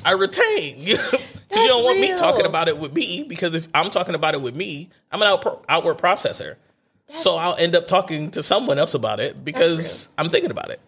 I 0.06 0.12
retain. 0.12 0.98
You 1.55 1.62
you 1.62 1.67
don't 1.67 1.83
want 1.83 2.00
me 2.00 2.15
talking 2.15 2.45
about 2.45 2.67
it 2.67 2.77
with 2.77 2.93
me 2.93 3.24
because 3.27 3.55
if 3.55 3.67
I'm 3.74 3.89
talking 3.89 4.15
about 4.15 4.33
it 4.33 4.41
with 4.41 4.55
me, 4.55 4.89
I'm 5.12 5.22
an 5.22 5.27
out, 5.27 5.65
outward 5.69 5.98
processor. 5.98 6.55
so 7.10 7.36
I'll 7.36 7.55
end 7.55 7.75
up 7.75 7.88
talking 7.88 8.31
to 8.31 8.43
someone 8.43 8.79
else 8.79 8.93
about 8.93 9.19
it 9.19 9.43
because 9.43 10.10
I'm 10.17 10.29
thinking 10.29 10.51
about 10.51 10.69
it. 10.69 10.79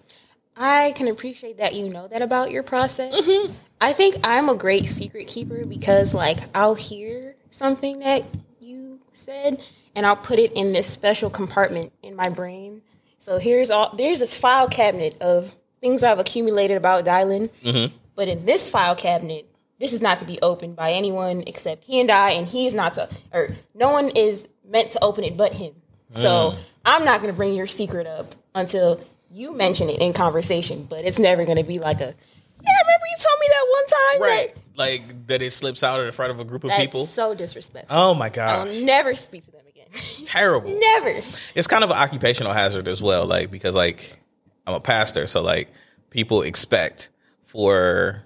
I 0.58 0.94
can 0.96 1.08
appreciate 1.08 1.58
that 1.58 1.74
you 1.74 1.90
know 1.90 2.08
that 2.08 2.22
about 2.22 2.52
your 2.52 2.64
process. 2.64 3.14
Mm-hmm. 3.14 3.54
I 3.82 3.94
think 3.94 4.16
I'm 4.24 4.48
a 4.48 4.56
great 4.56 4.86
secret 4.86 5.28
keeper 5.28 5.66
because, 5.66 6.14
like, 6.14 6.40
I'll 6.56 6.76
hear 6.76 7.36
something 7.50 8.00
that 8.00 8.24
you 8.62 9.00
said 9.12 9.62
and 9.96 10.06
I'll 10.06 10.16
put 10.16 10.40
it 10.40 10.52
in 10.54 10.74
this 10.74 10.88
special 10.88 11.30
compartment 11.30 11.94
in 12.04 12.16
my 12.16 12.30
brain 12.30 12.82
So 13.20 13.38
here's 13.38 13.72
all 13.72 13.96
there's 13.96 14.20
this 14.20 14.36
file 14.36 14.68
cabinet 14.68 15.18
of 15.22 15.56
things 15.82 16.04
I've 16.04 16.20
accumulated 16.20 16.78
about 16.78 17.06
Dylan. 17.06 17.50
Mm-hmm. 17.64 17.96
But 18.16 18.28
in 18.28 18.46
this 18.46 18.70
file 18.70 18.96
cabinet, 18.96 19.48
this 19.80 19.94
is 19.94 20.02
not 20.02 20.20
to 20.20 20.26
be 20.26 20.40
opened 20.42 20.76
by 20.76 20.92
anyone 20.94 21.44
except 21.48 21.84
he 21.86 22.00
and 22.00 22.10
I, 22.12 22.32
and 22.32 22.48
he 22.48 22.68
is 22.68 22.74
not 22.74 22.94
to, 22.96 23.10
or 23.34 23.50
no 23.74 23.90
one 23.92 24.10
is 24.10 24.48
meant 24.68 24.92
to 24.92 25.04
open 25.04 25.24
it 25.24 25.36
but 25.38 25.54
him. 25.54 25.74
So 26.16 26.52
Mm. 26.52 26.58
I'm 26.86 27.04
not 27.06 27.20
going 27.22 27.34
to 27.34 27.36
bring 27.38 27.54
your 27.56 27.68
secret 27.68 28.06
up 28.08 28.36
until 28.54 29.02
you 29.32 29.54
mention 29.54 29.90
it 29.90 30.00
in 30.00 30.14
conversation. 30.14 30.84
But 30.90 31.04
it's 31.04 31.20
never 31.20 31.44
going 31.46 31.58
to 31.58 31.64
be 31.64 31.80
like 31.80 31.98
a, 32.00 32.06
yeah, 32.06 32.72
remember 32.84 33.06
you 33.10 33.18
told 33.20 33.40
me 33.40 33.48
that 33.50 33.66
one 33.70 33.86
time, 33.88 34.22
Right. 34.22 34.56
That- 34.56 34.62
Like 34.78 35.28
that 35.28 35.42
it 35.42 35.52
slips 35.52 35.84
out 35.84 36.00
in 36.02 36.12
front 36.12 36.32
of 36.32 36.40
a 36.40 36.46
group 36.46 36.64
of 36.64 36.70
That's 36.70 36.84
people. 36.84 37.06
so 37.06 37.34
disrespectful. 37.34 37.96
Oh 37.98 38.14
my 38.14 38.30
god. 38.30 38.68
I'll 38.70 38.82
never 38.84 39.16
speak 39.16 39.44
to 39.46 39.52
them 39.52 39.62
again. 39.68 39.88
Terrible. 40.26 40.78
never. 40.80 41.22
It's 41.56 41.68
kind 41.68 41.84
of 41.84 41.90
an 41.92 41.98
occupational 41.98 42.54
hazard 42.54 42.88
as 42.88 43.02
well, 43.02 43.26
like 43.26 43.50
because 43.52 43.76
like 43.76 44.20
I'm 44.68 44.74
a 44.76 44.80
pastor, 44.80 45.28
so 45.28 45.42
like 45.42 45.70
people 46.12 46.42
expect 46.44 47.10
for 47.42 48.24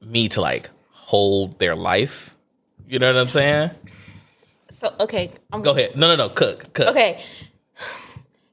me 0.00 0.28
to 0.30 0.40
like 0.40 0.70
hold 1.08 1.58
their 1.58 1.74
life. 1.74 2.36
You 2.86 2.98
know 2.98 3.10
what 3.10 3.18
I'm 3.18 3.30
saying? 3.30 3.70
So 4.70 4.94
okay, 5.00 5.30
I'm 5.50 5.62
Go 5.62 5.70
ahead. 5.70 5.96
No, 5.96 6.06
no, 6.06 6.16
no. 6.16 6.28
Cook, 6.28 6.74
cook. 6.74 6.88
Okay. 6.88 7.24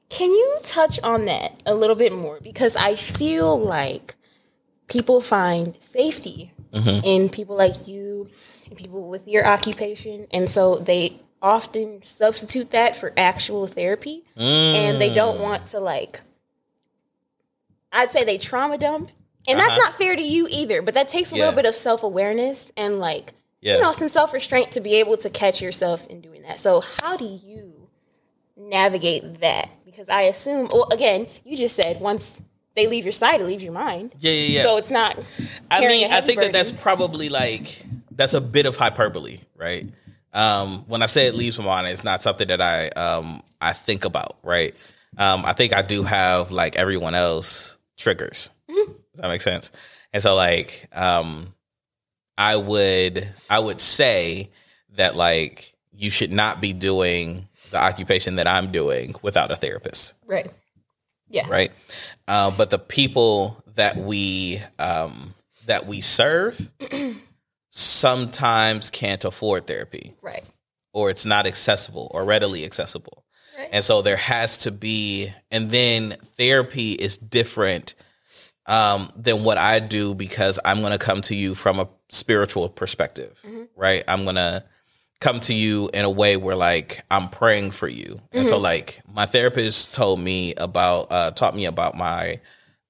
Can 0.08 0.30
you 0.30 0.58
touch 0.62 0.98
on 1.02 1.26
that 1.26 1.62
a 1.66 1.74
little 1.74 1.96
bit 1.96 2.14
more? 2.14 2.40
Because 2.40 2.74
I 2.74 2.94
feel 2.94 3.60
like 3.60 4.14
people 4.86 5.20
find 5.20 5.76
safety 5.80 6.52
mm-hmm. 6.72 7.04
in 7.04 7.28
people 7.28 7.56
like 7.56 7.86
you 7.86 8.30
and 8.66 8.74
people 8.74 9.10
with 9.10 9.28
your 9.28 9.46
occupation. 9.46 10.26
And 10.30 10.48
so 10.48 10.76
they 10.76 11.20
often 11.42 12.02
substitute 12.02 12.70
that 12.70 12.96
for 12.96 13.12
actual 13.18 13.66
therapy. 13.66 14.24
And 14.36 14.98
they 14.98 15.12
don't 15.12 15.38
mm. 15.38 15.42
want 15.42 15.66
to, 15.68 15.80
like, 15.80 16.22
I'd 17.92 18.12
say 18.12 18.24
they 18.24 18.38
trauma 18.38 18.78
dump. 18.78 19.10
And 19.48 19.58
that's 19.58 19.76
not 19.76 19.94
fair 19.94 20.16
to 20.16 20.22
you 20.22 20.46
either, 20.50 20.82
but 20.82 20.94
that 20.94 21.08
takes 21.08 21.32
a 21.32 21.36
Yeah. 21.36 21.44
little 21.46 21.56
bit 21.56 21.66
of 21.66 21.74
self 21.74 22.02
awareness 22.02 22.70
and, 22.76 22.98
like, 23.00 23.32
Yeah. 23.60 23.76
you 23.76 23.80
know, 23.82 23.92
some 23.92 24.08
self 24.08 24.32
restraint 24.32 24.72
to 24.72 24.80
be 24.80 24.94
able 24.96 25.16
to 25.18 25.30
catch 25.30 25.60
yourself 25.62 26.06
in 26.08 26.20
doing 26.20 26.42
that. 26.42 26.58
So, 26.60 26.80
how 27.00 27.16
do 27.16 27.24
you 27.24 27.88
navigate 28.56 29.40
that? 29.40 29.70
Because 29.84 30.08
I 30.08 30.22
assume, 30.22 30.68
well, 30.72 30.88
again, 30.90 31.26
you 31.44 31.56
just 31.56 31.76
said 31.76 32.00
once 32.00 32.40
they 32.74 32.86
leave 32.86 33.04
your 33.04 33.12
side, 33.12 33.40
it 33.40 33.44
leaves 33.46 33.62
your 33.62 33.72
mind. 33.72 34.14
Yeah, 34.18 34.32
yeah, 34.32 34.56
yeah. 34.58 34.62
So 34.62 34.76
it's 34.76 34.90
not. 34.90 35.18
I 35.70 35.80
mean, 35.86 36.10
I 36.12 36.20
think 36.20 36.40
that 36.40 36.52
that's 36.52 36.70
probably 36.72 37.28
like 37.28 37.82
that's 38.10 38.34
a 38.34 38.40
bit 38.40 38.66
of 38.66 38.76
hyperbole, 38.76 39.40
right? 39.56 39.86
Um, 40.32 40.84
when 40.86 41.02
I 41.02 41.06
say 41.06 41.26
it 41.26 41.34
leaves 41.34 41.58
my 41.58 41.64
mind, 41.64 41.86
it's 41.88 42.04
not 42.04 42.20
something 42.20 42.48
that 42.48 42.60
I 42.60 42.88
um, 42.88 43.42
I 43.60 43.72
think 43.72 44.04
about, 44.04 44.36
right? 44.42 44.74
Um, 45.16 45.46
I 45.46 45.54
think 45.54 45.74
I 45.74 45.80
do 45.80 46.02
have 46.02 46.50
like 46.50 46.76
everyone 46.76 47.14
else 47.14 47.78
triggers. 47.96 48.50
Does 49.16 49.22
that 49.22 49.28
make 49.28 49.40
sense? 49.40 49.72
And 50.12 50.22
so, 50.22 50.34
like, 50.34 50.88
um, 50.92 51.54
I 52.36 52.56
would 52.56 53.26
I 53.48 53.58
would 53.58 53.80
say 53.80 54.50
that 54.90 55.16
like 55.16 55.74
you 55.92 56.10
should 56.10 56.30
not 56.32 56.60
be 56.60 56.74
doing 56.74 57.48
the 57.70 57.78
occupation 57.78 58.36
that 58.36 58.46
I'm 58.46 58.70
doing 58.70 59.14
without 59.22 59.50
a 59.50 59.56
therapist 59.56 60.12
right. 60.26 60.50
Yeah. 61.28 61.48
right? 61.48 61.72
Uh, 62.28 62.50
but 62.56 62.70
the 62.70 62.78
people 62.78 63.62
that 63.74 63.96
we 63.96 64.60
um, 64.78 65.34
that 65.64 65.86
we 65.86 66.00
serve 66.02 66.70
sometimes 67.70 68.90
can't 68.90 69.24
afford 69.24 69.66
therapy, 69.66 70.14
Right. 70.22 70.44
or 70.92 71.10
it's 71.10 71.26
not 71.26 71.46
accessible 71.46 72.10
or 72.14 72.24
readily 72.24 72.64
accessible, 72.64 73.24
Right. 73.58 73.68
and 73.72 73.82
so 73.84 74.02
there 74.02 74.16
has 74.16 74.58
to 74.58 74.70
be. 74.70 75.32
And 75.50 75.70
then 75.70 76.16
therapy 76.22 76.92
is 76.92 77.16
different 77.18 77.94
um, 78.66 79.10
than 79.16 79.44
what 79.44 79.58
I 79.58 79.78
do 79.78 80.14
because 80.14 80.58
I'm 80.64 80.80
going 80.80 80.92
to 80.92 80.98
come 80.98 81.20
to 81.22 81.34
you 81.34 81.54
from 81.54 81.78
a 81.80 81.88
spiritual 82.08 82.68
perspective, 82.68 83.40
right? 83.76 84.02
I'm 84.08 84.24
going 84.24 84.36
to 84.36 84.64
come 85.20 85.40
to 85.40 85.54
you 85.54 85.88
in 85.94 86.04
a 86.04 86.10
way 86.10 86.36
where 86.36 86.56
like 86.56 87.02
I'm 87.10 87.28
praying 87.28 87.70
for 87.70 87.88
you. 87.88 88.20
And 88.32 88.44
so 88.44 88.58
like 88.58 89.00
my 89.10 89.24
therapist 89.26 89.94
told 89.94 90.20
me 90.20 90.54
about 90.54 91.10
uh 91.10 91.30
taught 91.30 91.54
me 91.56 91.64
about 91.64 91.94
my 91.96 92.40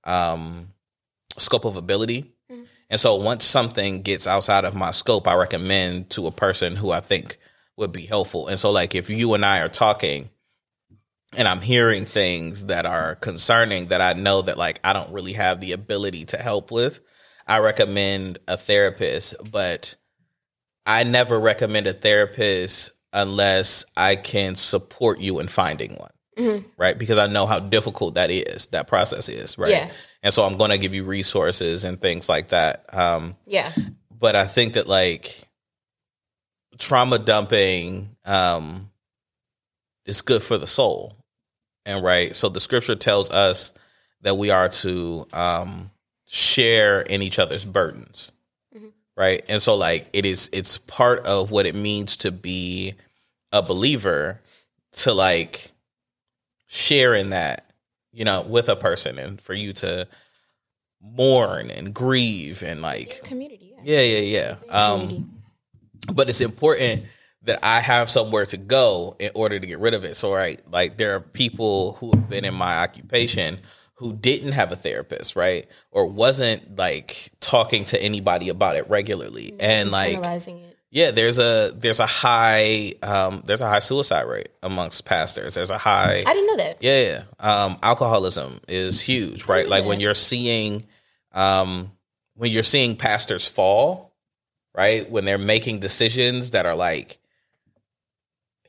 um 0.05 0.69
scope 1.39 1.65
of 1.65 1.77
ability. 1.77 2.33
And 2.91 2.99
so 3.01 3.17
once 3.17 3.45
something 3.45 4.03
gets 4.03 4.27
outside 4.27 4.65
of 4.65 4.75
my 4.75 4.91
scope, 4.93 5.29
I 5.29 5.35
recommend 5.35 6.11
to 6.11 6.27
a 6.27 6.33
person 6.33 6.77
who 6.77 6.91
I 6.91 7.01
think 7.01 7.37
would 7.77 7.93
be 7.93 8.07
helpful. 8.07 8.49
And 8.49 8.59
so 8.59 8.71
like 8.71 8.95
if 8.95 9.09
you 9.11 9.35
and 9.35 9.45
I 9.45 9.61
are 9.61 9.69
talking 9.69 10.31
and 11.35 11.49
I'm 11.49 11.61
hearing 11.61 12.05
things 12.05 12.67
that 12.67 12.87
are 12.87 13.15
concerning 13.17 13.89
that 13.89 14.01
I 14.01 14.13
know 14.13 14.43
that 14.43 14.57
like 14.57 14.81
I 14.85 14.93
don't 14.93 15.13
really 15.13 15.33
have 15.35 15.61
the 15.61 15.73
ability 15.73 16.27
to 16.27 16.37
help 16.37 16.71
with, 16.71 17.01
I 17.47 17.59
recommend 17.59 18.39
a 18.47 18.57
therapist, 18.57 19.35
but 19.51 19.97
I 20.85 21.03
never 21.05 21.39
recommend 21.39 21.87
a 21.87 21.93
therapist 21.93 22.93
unless 23.13 23.85
I 23.97 24.17
can 24.17 24.55
support 24.55 25.21
you 25.21 25.41
in 25.41 25.49
finding 25.49 25.95
one. 25.97 26.11
Right? 26.77 26.99
Because 26.99 27.17
I 27.19 27.27
know 27.29 27.47
how 27.47 27.59
difficult 27.61 28.15
that 28.15 28.31
is, 28.31 28.67
that 28.69 28.87
process 28.89 29.29
is, 29.29 29.57
right? 29.57 29.71
Yeah. 29.71 29.91
And 30.23 30.35
so 30.35 30.45
I'm 30.45 30.59
going 30.59 30.71
to 30.71 30.79
give 30.79 30.93
you 30.93 31.05
resources 31.05 31.85
and 31.85 32.01
things 32.01 32.29
like 32.29 32.49
that. 32.49 32.85
Um, 32.95 33.37
Yeah. 33.47 33.73
but 34.11 34.37
I 34.37 34.47
think 34.47 34.75
that 34.75 34.87
like 34.87 35.49
trauma 36.79 37.19
dumping 37.19 38.17
um 38.27 38.91
is 40.07 40.23
good 40.23 40.43
for 40.43 40.59
the 40.59 40.67
soul. 40.67 41.17
And 41.85 42.03
right, 42.03 42.35
so 42.35 42.49
the 42.49 42.61
scripture 42.61 42.97
tells 42.97 43.31
us 43.31 43.73
that 44.23 44.37
we 44.37 44.51
are 44.51 44.69
to 44.69 45.27
um 45.33 45.91
share 46.27 47.01
in 47.01 47.23
each 47.23 47.39
other's 47.39 47.65
burdens. 47.65 48.33
Right? 49.17 49.43
And 49.49 49.63
so 49.63 49.75
like 49.77 50.09
it 50.13 50.27
is 50.27 50.51
it's 50.53 50.77
part 50.77 51.27
of 51.27 51.51
what 51.51 51.65
it 51.65 51.75
means 51.75 52.19
to 52.19 52.31
be 52.31 52.95
a 53.51 53.63
believer 53.63 54.43
to 54.93 55.15
like 55.15 55.73
share 56.67 57.15
in 57.15 57.31
that, 57.31 57.71
you 58.13 58.25
know, 58.25 58.43
with 58.43 58.69
a 58.69 58.77
person 58.77 59.19
and 59.19 59.41
for 59.41 59.55
you 59.55 59.73
to 59.75 60.07
mourn 61.01 61.71
and 61.71 61.95
grieve 61.95 62.63
and 62.63 62.83
like 62.83 63.23
Community. 63.25 63.75
Yeah. 63.83 64.01
yeah, 64.01 64.19
yeah, 64.19 64.57
yeah. 64.69 64.75
Um, 64.75 65.41
but 66.13 66.29
it's 66.29 66.41
important 66.41 67.05
that 67.47 67.65
I 67.65 67.81
have 67.81 68.11
somewhere 68.11 68.47
to 68.47 68.57
go 68.57 69.17
in 69.19 69.31
order 69.35 69.59
to 69.59 69.67
get 69.67 69.79
rid 69.79 69.95
of 69.95 70.05
it. 70.05 70.17
So, 70.17 70.33
right, 70.33 70.61
like 70.71 70.97
there 70.97 71.15
are 71.17 71.21
people 71.21 71.95
who 71.95 72.11
have 72.11 72.29
been 72.29 72.45
in 72.45 72.55
my 72.55 72.79
occupation 72.79 73.59
who 73.95 74.13
didn't 74.13 74.53
have 74.53 74.73
a 74.73 74.77
therapist, 74.77 75.37
right, 75.37 75.67
or 75.91 76.07
wasn't 76.07 76.77
like 76.77 77.31
talking 77.41 77.85
to 77.87 78.03
anybody 78.03 78.51
about 78.51 78.77
it 78.77 78.89
regularly, 78.91 79.55
and 79.59 79.91
like 79.91 80.19
it. 80.59 80.77
yeah, 80.91 81.11
there's 81.11 81.39
a 81.39 81.73
there's 81.75 82.01
a 82.01 82.07
high 82.07 82.95
um, 83.03 83.43
there's 83.47 83.63
a 83.63 83.69
high 83.69 83.81
suicide 83.81 84.27
rate 84.27 84.49
amongst 84.63 85.05
pastors. 85.05 85.55
There's 85.55 85.71
a 85.71 85.79
high 85.79 86.23
I 86.27 86.33
didn't 86.33 86.47
know 86.47 86.57
that. 86.57 86.79
yeah, 86.81 87.03
yeah. 87.03 87.25
Um, 87.39 87.77
alcoholism 87.83 88.61
is 88.69 89.01
huge, 89.01 89.47
right? 89.47 89.69
Like 89.69 89.85
when 89.85 90.01
you're 90.01 90.15
seeing, 90.15 90.85
um, 91.33 91.93
when 92.35 92.53
you're 92.53 92.63
seeing 92.63 92.97
pastors 92.97 93.49
fall, 93.49 94.15
right? 94.75 95.11
When 95.11 95.25
they're 95.25 95.39
making 95.39 95.81
decisions 95.81 96.53
that 96.53 96.67
are 96.67 96.75
like, 96.75 97.19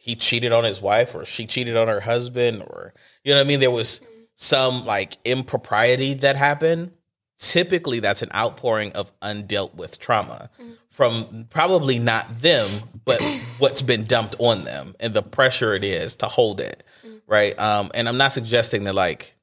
he 0.07 0.15
cheated 0.15 0.51
on 0.53 0.63
his 0.63 0.81
wife, 0.81 1.13
or 1.13 1.25
she 1.25 1.45
cheated 1.45 1.75
on 1.77 1.87
her 1.87 1.99
husband, 1.99 2.63
or 2.63 2.93
you 3.23 3.33
know 3.33 3.39
what 3.39 3.45
I 3.45 3.47
mean. 3.47 3.59
There 3.59 3.69
was 3.69 4.01
some 4.35 4.85
like 4.85 5.17
impropriety 5.25 6.15
that 6.15 6.35
happened. 6.35 6.93
Typically, 7.37 7.99
that's 7.99 8.23
an 8.23 8.31
outpouring 8.33 8.93
of 8.93 9.11
undealt 9.19 9.75
with 9.75 9.99
trauma 9.99 10.49
from 10.87 11.45
probably 11.51 11.99
not 11.99 12.27
them, 12.41 12.69
but 13.05 13.21
what's 13.59 13.83
been 13.83 14.05
dumped 14.05 14.35
on 14.39 14.63
them 14.63 14.95
and 14.99 15.13
the 15.13 15.21
pressure 15.21 15.75
it 15.75 15.83
is 15.83 16.15
to 16.17 16.25
hold 16.27 16.59
it 16.59 16.83
right? 17.27 17.59
Um, 17.59 17.91
and 17.93 18.07
I'm 18.07 18.17
not 18.17 18.31
suggesting 18.31 18.85
that 18.85 18.95
like 18.95 19.35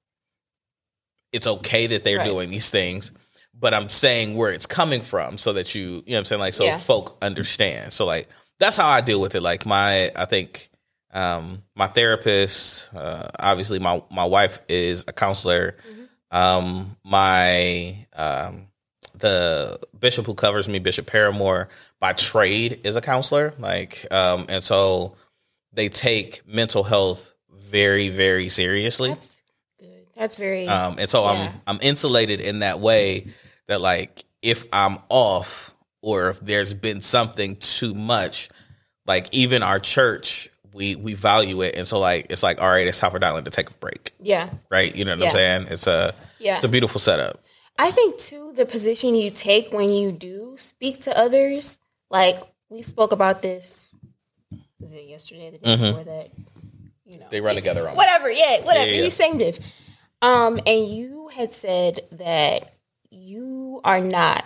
it's 1.33 1.47
okay 1.47 1.87
that 1.89 2.05
they're 2.05 2.19
Right. 2.19 2.25
doing 2.25 2.51
these 2.51 2.71
things, 2.71 3.13
but 3.53 3.75
I'm 3.75 3.89
saying 3.89 4.37
where 4.37 4.51
it's 4.53 4.67
coming 4.67 5.03
from 5.03 5.37
so 5.39 5.53
that 5.53 5.75
you, 5.75 5.83
you 5.83 5.89
know 5.91 6.03
what 6.07 6.19
I'm 6.19 6.25
saying? 6.25 6.41
Like, 6.41 6.55
so 6.55 6.65
Yeah. 6.65 6.79
folk 6.79 7.19
understand. 7.23 7.93
So 7.93 8.07
like, 8.07 8.29
that's 8.59 8.77
how 8.77 8.89
I 8.89 9.01
deal 9.01 9.21
with 9.21 9.35
it. 9.35 9.41
Like 9.43 9.67
my, 9.67 10.11
I 10.15 10.25
think, 10.25 10.69
um, 11.13 11.63
my 11.75 11.87
therapist, 11.87 12.93
uh, 12.95 13.29
obviously 13.39 13.79
my, 13.79 14.03
my 14.11 14.25
wife 14.25 14.61
is 14.69 15.05
a 15.07 15.13
counselor. 15.13 15.77
Um, 16.31 16.97
my, 17.05 18.07
um, 18.15 18.67
the 19.17 19.79
bishop 19.99 20.27
who 20.27 20.35
covers 20.35 20.69
me, 20.69 20.81
Bishop 20.81 21.07
Paramore, 21.07 21.69
by 22.01 22.13
trade 22.15 22.81
is 22.85 22.97
a 22.97 23.01
counselor. 23.01 23.55
Like, 23.59 24.07
um, 24.11 24.47
and 24.49 24.63
so 24.63 25.17
they 25.73 25.89
take 25.89 26.43
mental 26.47 26.83
health 26.83 27.33
very, 27.53 28.09
very 28.09 28.49
seriously. 28.49 29.11
That's 29.11 29.43
good. 29.79 30.07
That's 30.17 30.37
very. 30.37 30.67
Um, 30.67 30.99
and 30.99 31.09
so 31.09 31.25
Yeah. 31.25 31.31
I'm 31.67 31.77
I'm 31.77 31.79
insulated 31.83 32.41
in 32.41 32.59
that 32.61 32.81
way 32.81 33.29
that 33.69 33.81
like 33.81 34.25
if 34.43 34.65
I'm 34.73 34.99
off 35.09 35.74
or 36.05 36.29
if 36.29 36.41
there's 36.41 36.75
been 36.75 37.01
something 37.01 37.57
too 37.57 37.95
much, 37.95 38.51
like 39.07 39.29
even 39.33 39.63
our 39.63 39.79
church 39.81 40.49
we 40.75 40.97
we 40.97 41.15
value 41.15 41.63
it, 41.63 41.77
and 41.77 41.87
so 41.87 41.99
like 41.99 42.27
it's 42.31 42.43
like 42.43 42.61
all 42.61 42.69
right, 42.69 42.87
it's 42.87 42.99
time 43.01 43.11
for 43.11 43.19
Dylan 43.21 43.45
to 43.45 43.51
take 43.51 43.71
a 43.71 43.75
break, 43.75 44.13
Yeah. 44.21 44.51
right? 44.71 44.95
You 44.95 45.05
know 45.05 45.13
what 45.13 45.21
Yeah. 45.21 45.27
I'm 45.27 45.33
saying? 45.33 45.67
It's 45.71 45.87
a 45.87 46.15
Yeah. 46.39 46.57
it's 46.57 46.65
a 46.65 46.69
beautiful 46.69 47.01
setup. 47.01 47.41
I 47.79 47.91
think 47.91 48.19
too 48.19 48.53
the 48.55 48.67
position 48.67 49.15
you 49.15 49.31
take 49.31 49.73
when 49.73 49.91
you 49.93 50.13
do 50.13 50.57
speak 50.59 51.01
to 51.03 51.17
others, 51.19 51.79
like 52.11 52.39
we 52.69 52.83
spoke 52.83 53.13
about 53.13 53.41
this 53.41 53.89
was 54.81 54.93
it 54.93 55.05
yesterday, 55.09 55.51
the 55.51 55.59
day 55.59 55.77
before 55.77 56.05
that? 56.05 56.31
You 57.07 57.19
know. 57.21 57.27
They 57.31 57.41
run 57.41 57.55
together 57.55 57.89
on 57.89 57.97
whatever, 57.97 58.31
yeah, 58.31 58.61
whatever. 58.63 58.87
Yeah, 58.91 58.97
yeah. 58.99 59.05
You 59.05 59.11
same 59.11 59.39
diff. 59.39 59.59
Um, 60.23 60.59
and 60.67 60.89
you 60.89 61.29
had 61.29 61.53
said 61.55 62.01
that 62.13 62.73
you 63.11 63.81
are 63.85 64.01
not 64.01 64.45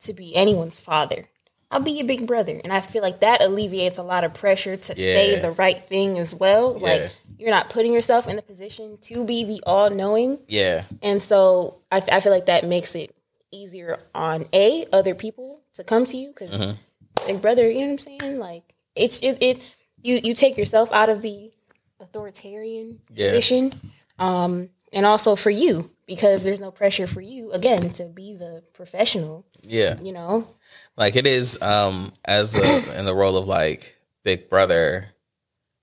to 0.00 0.12
be 0.12 0.34
anyone's 0.36 0.78
father. 0.80 1.26
I'll 1.70 1.80
be 1.80 1.90
your 1.92 2.06
big 2.06 2.26
brother. 2.26 2.60
And 2.64 2.72
I 2.72 2.80
feel 2.80 3.02
like 3.02 3.20
that 3.20 3.42
alleviates 3.42 3.98
a 3.98 4.02
lot 4.02 4.24
of 4.24 4.32
pressure 4.32 4.76
to 4.76 4.96
say 4.96 5.38
the 5.38 5.50
right 5.50 5.78
thing 5.80 6.18
as 6.18 6.34
well. 6.34 6.72
Yeah. 6.78 6.82
Like 6.82 7.12
you're 7.38 7.50
not 7.50 7.68
putting 7.70 7.92
yourself 7.92 8.26
in 8.26 8.38
a 8.38 8.42
position 8.42 8.96
to 9.02 9.24
be 9.24 9.44
the 9.44 9.62
all 9.66 9.90
knowing. 9.90 10.38
Yeah, 10.48 10.84
And 11.02 11.22
so 11.22 11.80
I, 11.92 12.02
I 12.10 12.20
feel 12.20 12.32
like 12.32 12.46
that 12.46 12.64
makes 12.66 12.94
it 12.94 13.14
easier 13.50 13.98
on 14.14 14.46
a 14.52 14.86
other 14.92 15.14
people 15.14 15.60
to 15.74 15.84
come 15.84 16.06
to 16.06 16.16
you 16.16 16.28
because 16.28 16.50
Mm-hmm. 16.50 17.26
big 17.26 17.42
brother, 17.42 17.68
you 17.70 17.80
know 17.80 17.86
what 17.86 17.92
I'm 17.92 18.18
saying? 18.20 18.38
Like 18.38 18.74
it's 18.96 19.20
it, 19.22 19.38
it 19.42 19.60
you 20.02 20.20
you 20.22 20.34
take 20.34 20.56
yourself 20.56 20.90
out 20.92 21.08
of 21.10 21.20
the 21.22 21.52
authoritarian 22.00 23.00
Yeah. 23.14 23.30
position, 23.30 23.72
um, 24.18 24.70
and 24.92 25.04
also 25.06 25.36
for 25.36 25.50
you 25.50 25.90
because 26.08 26.42
there's 26.42 26.58
no 26.60 26.72
pressure 26.72 27.06
for 27.06 27.20
you 27.20 27.52
again 27.52 27.90
to 27.90 28.06
be 28.06 28.34
the 28.34 28.64
professional. 28.72 29.46
yeah. 29.62 30.00
You 30.00 30.12
know, 30.12 30.48
like 30.96 31.14
it 31.14 31.26
is 31.28 31.60
um 31.62 32.12
as 32.24 32.56
a, 32.56 32.98
in 32.98 33.04
the 33.04 33.14
role 33.14 33.36
of 33.36 33.46
like 33.46 33.94
big 34.24 34.50
brother 34.50 35.08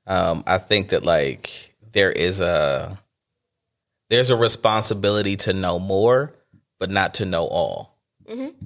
um 0.07 0.43
i 0.45 0.57
think 0.59 0.89
that 0.89 1.03
like 1.03 1.73
there 1.93 2.11
is 2.11 2.41
a 2.41 2.99
there's 4.09 4.29
a 4.29 4.35
responsibility 4.35 5.35
to 5.37 5.53
know 5.53 5.79
more 5.79 6.33
but 6.79 6.91
not 6.91 7.15
to 7.15 7.25
know 7.25 7.45
all 7.47 7.95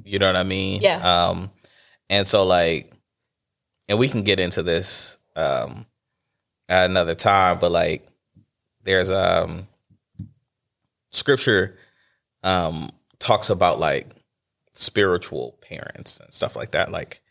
you 0.04 0.20
know 0.20 0.26
what 0.28 0.36
i 0.36 0.44
mean 0.44 0.82
Yeah. 0.82 1.30
um 1.30 1.52
and 2.10 2.28
so 2.28 2.44
like 2.46 2.92
and 3.88 4.00
we 4.00 4.10
can 4.10 4.24
get 4.24 4.40
into 4.40 4.64
this 4.64 5.18
um 5.36 5.86
at 6.68 6.90
another 6.90 7.16
time 7.16 7.60
but 7.60 7.72
like 7.72 8.06
there's 8.84 9.12
um 9.12 9.68
scripture 11.10 11.78
um 12.44 12.90
talks 13.20 13.50
about 13.50 13.80
like 13.80 14.08
spiritual 14.74 15.58
parents 15.62 16.20
and 16.20 16.32
stuff 16.34 16.56
like 16.56 16.72
that. 16.72 16.92
Like 16.92 17.22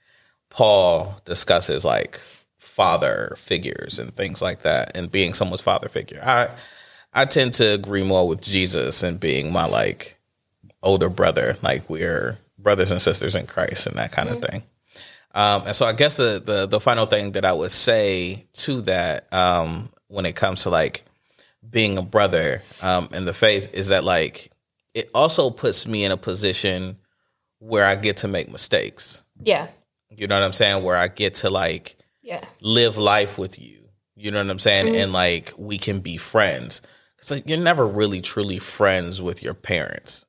Paul 0.51 1.21
discusses 1.25 1.85
like 1.85 2.21
father 2.59 3.35
figures 3.39 3.99
and 3.99 4.15
things 4.15 4.43
like 4.43 4.63
that 4.63 4.93
and 4.95 5.11
being 5.11 5.33
someone's 5.35 5.61
father 5.61 5.89
figure. 5.89 6.21
I 6.23 6.51
I 7.13 7.25
tend 7.25 7.55
to 7.55 7.73
agree 7.73 8.05
more 8.05 8.29
with 8.29 8.43
Jesus 8.43 9.03
and 9.03 9.19
being 9.19 9.53
my 9.53 9.67
like 9.67 10.19
older 10.83 11.09
brother. 11.09 11.57
Like 11.63 11.89
we're 11.89 12.39
brothers 12.59 12.91
and 12.91 13.01
sisters 13.01 13.35
in 13.35 13.47
Christ 13.47 13.87
and 13.87 13.97
that 13.97 14.13
kind 14.13 14.29
of 14.29 14.43
thing. 14.43 14.63
Um, 15.35 15.63
and 15.67 15.77
so 15.77 15.87
I 15.87 15.93
guess 15.93 16.17
the, 16.17 16.43
the 16.45 16.67
the 16.67 16.81
final 16.81 17.07
thing 17.07 17.33
that 17.33 17.45
I 17.45 17.53
would 17.53 17.71
say 17.71 18.47
to 18.55 18.83
that 18.83 19.33
um, 19.33 19.89
when 20.09 20.27
it 20.27 20.37
comes 20.37 20.65
to 20.65 20.71
like 20.71 21.05
being 21.69 21.99
a 21.99 22.03
brother 22.03 22.63
um, 22.83 23.09
in 23.13 23.25
the 23.25 23.33
faith 23.33 23.73
is 23.75 23.89
that 23.89 24.05
like 24.05 24.51
it 24.95 25.11
also 25.15 25.51
puts 25.51 25.87
me 25.87 26.05
in 26.05 26.13
a 26.13 26.17
position 26.17 26.99
where 27.59 27.85
I 27.85 27.97
get 27.97 28.19
to 28.19 28.29
make 28.29 28.51
mistakes. 28.51 29.23
yeah, 29.43 29.69
You 30.11 30.27
know 30.27 30.37
what 30.39 30.45
I'm 30.45 30.53
saying? 30.53 30.83
Where 30.85 30.97
I 30.97 31.09
get 31.09 31.35
to 31.37 31.51
like 31.51 31.97
yeah, 32.23 32.41
live 32.61 32.97
life 32.99 33.39
with 33.39 33.61
you. 33.61 33.89
You 34.17 34.31
know 34.31 34.39
what 34.43 34.51
I'm 34.51 34.59
saying? 34.59 34.95
And 34.97 35.13
like 35.13 35.53
we 35.57 35.79
can 35.79 36.01
be 36.01 36.17
friends. 36.17 36.83
It's 37.19 37.31
like 37.31 37.49
you're 37.49 37.59
never 37.59 37.87
really 37.87 38.21
truly 38.21 38.59
friends 38.59 39.21
with 39.23 39.43
your 39.43 39.55
parents. 39.55 40.27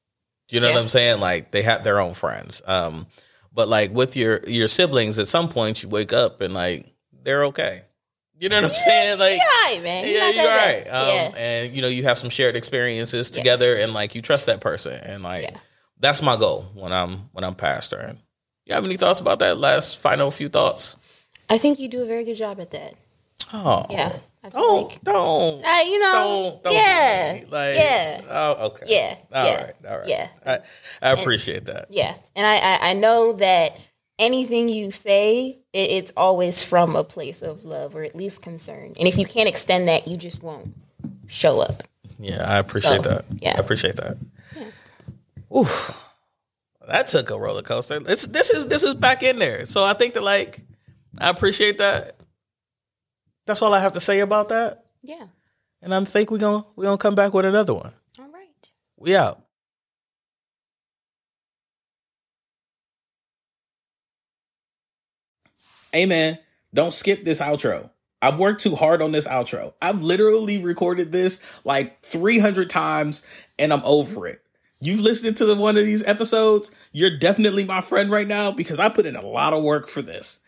You 0.49 0.59
know 0.59 0.67
Yeah. 0.69 0.75
what 0.75 0.81
I'm 0.81 0.89
saying? 0.89 1.19
Like 1.19 1.51
they 1.51 1.61
have 1.61 1.83
their 1.83 1.99
own 1.99 2.13
friends. 2.15 2.61
Um, 2.65 3.07
but 3.53 3.67
like 3.67 3.91
with 3.91 4.15
your 4.15 4.41
your 4.47 4.67
siblings, 4.67 5.19
at 5.19 5.27
some 5.27 5.49
point 5.49 5.83
you 5.83 5.89
wake 5.89 6.13
up 6.13 6.41
and 6.41 6.53
like 6.53 6.87
they're 7.23 7.45
okay. 7.45 7.83
You 8.39 8.47
know 8.49 8.61
what 8.61 8.69
I'm 8.71 8.75
saying? 8.75 9.19
Like 9.19 9.37
yeah, 9.37 9.73
right, 9.73 9.83
man. 9.83 10.07
yeah, 10.07 10.29
you're 10.29 10.47
right. 10.55 10.87
Um, 10.89 11.07
yeah, 11.07 11.31
And 11.37 11.75
you 11.75 11.81
know, 11.81 11.87
you 11.89 12.03
have 12.03 12.17
some 12.17 12.29
shared 12.29 12.55
experiences 12.55 13.29
together, 13.29 13.75
and 13.75 13.93
like 13.93 14.15
you 14.15 14.21
trust 14.21 14.45
that 14.45 14.61
person, 14.61 14.93
and 14.93 15.23
like 15.23 15.43
Yeah. 15.43 15.57
that's 15.99 16.21
my 16.21 16.37
goal 16.37 16.67
when 16.73 16.91
I'm 16.93 17.29
when 17.33 17.43
I'm 17.43 17.55
past 17.55 17.91
her. 17.91 17.99
And 17.99 18.19
you 18.65 18.73
have 18.75 18.85
any 18.85 18.95
thoughts 18.97 19.19
about 19.19 19.39
that? 19.39 19.57
Last 19.57 19.99
final 19.99 20.31
few 20.31 20.47
thoughts. 20.47 20.95
I 21.49 21.57
think 21.57 21.79
you 21.79 21.87
do 21.89 22.01
a 22.03 22.05
very 22.05 22.23
good 22.23 22.35
job 22.35 22.59
at 22.61 22.71
that. 22.71 22.93
Oh, 23.51 23.85
Yeah, 23.89 24.15
I 24.43 24.49
Don't 24.49 24.89
like 24.91 25.01
don't 25.03 25.65
uh, 25.65 25.79
you 25.85 25.99
know, 25.99 26.11
don't 26.13 26.63
don't. 26.63 26.73
yeah. 26.75 27.43
Like, 27.49 27.75
yeah. 27.75 28.21
Oh, 28.29 28.67
okay. 28.67 28.85
Yeah, 28.87 29.15
All 29.33 29.45
yeah, 29.45 29.63
right. 29.63 29.75
All 29.89 29.97
right. 29.97 30.07
yeah. 30.07 30.27
I, 30.45 30.59
I 31.01 31.11
appreciate 31.11 31.65
that. 31.65 31.87
Yeah, 31.89 32.13
and 32.35 32.45
I, 32.45 32.57
I 32.57 32.89
I 32.91 32.93
know 32.93 33.33
that 33.33 33.75
anything 34.19 34.69
you 34.69 34.91
say, 34.91 35.57
it, 35.73 35.89
it's 35.91 36.11
always 36.15 36.63
from 36.63 36.95
a 36.95 37.03
place 37.03 37.41
of 37.41 37.63
love 37.63 37.95
or 37.95 38.03
at 38.03 38.15
least 38.15 38.41
concern. 38.43 38.93
And 38.99 39.07
if 39.07 39.17
you 39.17 39.25
can't 39.25 39.49
extend 39.49 39.87
that, 39.87 40.07
you 40.07 40.17
just 40.17 40.43
won't 40.43 40.75
show 41.27 41.61
up. 41.61 41.83
Yeah, 42.19 42.43
I 42.47 42.57
appreciate 42.59 43.03
So, 43.03 43.09
that. 43.09 43.25
yeah. 43.39 43.55
I 43.57 43.59
appreciate 43.59 43.95
that. 43.95 44.17
Oof. 45.55 45.95
That 46.87 47.07
took 47.07 47.29
a 47.29 47.39
roller 47.39 47.61
coaster. 47.61 47.99
It's, 48.07 48.25
this 48.27 48.49
is 48.49 48.67
this 48.67 48.83
is 48.83 48.95
back 48.95 49.21
in 49.23 49.37
there. 49.39 49.65
So 49.65 49.83
I 49.83 49.93
think 49.93 50.15
that 50.15 50.23
like 50.23 50.61
I 51.17 51.29
appreciate 51.29 51.77
that. 51.77 52.15
That's 53.45 53.61
all 53.61 53.73
I 53.73 53.79
have 53.79 53.93
to 53.93 53.99
say 53.99 54.19
about 54.21 54.49
that. 54.49 54.85
Yeah. 55.03 55.27
And 55.81 55.93
I 55.93 56.03
think 56.03 56.31
we're 56.31 56.39
gonna 56.39 56.65
we're 56.75 56.85
gonna 56.85 56.97
come 56.97 57.15
back 57.15 57.33
with 57.33 57.45
another 57.45 57.73
one. 57.75 57.93
All 58.19 58.27
right. 58.33 58.71
We 58.97 59.15
out. 59.15 59.41
Hey 65.91 66.05
man, 66.05 66.37
don't 66.73 66.93
skip 66.93 67.23
this 67.23 67.41
outro. 67.41 67.89
I've 68.21 68.39
worked 68.39 68.61
too 68.61 68.75
hard 68.75 69.01
on 69.01 69.11
this 69.11 69.27
outro. 69.27 69.73
I've 69.81 70.03
literally 70.03 70.61
recorded 70.63 71.11
this 71.11 71.61
like 71.63 72.01
300 72.01 72.69
times 72.69 73.25
and 73.57 73.71
I'm 73.71 73.83
over 73.83 74.27
it. 74.27 74.41
You've 74.81 75.01
listened 75.01 75.37
to 75.37 75.45
the, 75.45 75.55
one 75.55 75.77
of 75.77 75.85
these 75.85 76.05
episodes, 76.05 76.73
you're 76.91 77.17
definitely 77.17 77.65
my 77.65 77.81
friend 77.81 78.09
right 78.09 78.27
now 78.27 78.51
because 78.51 78.79
I 78.79 78.89
put 78.89 79.05
in 79.05 79.15
a 79.15 79.25
lot 79.25 79.53
of 79.53 79.63
work 79.63 79.89
for 79.89 80.01
this. 80.01 80.41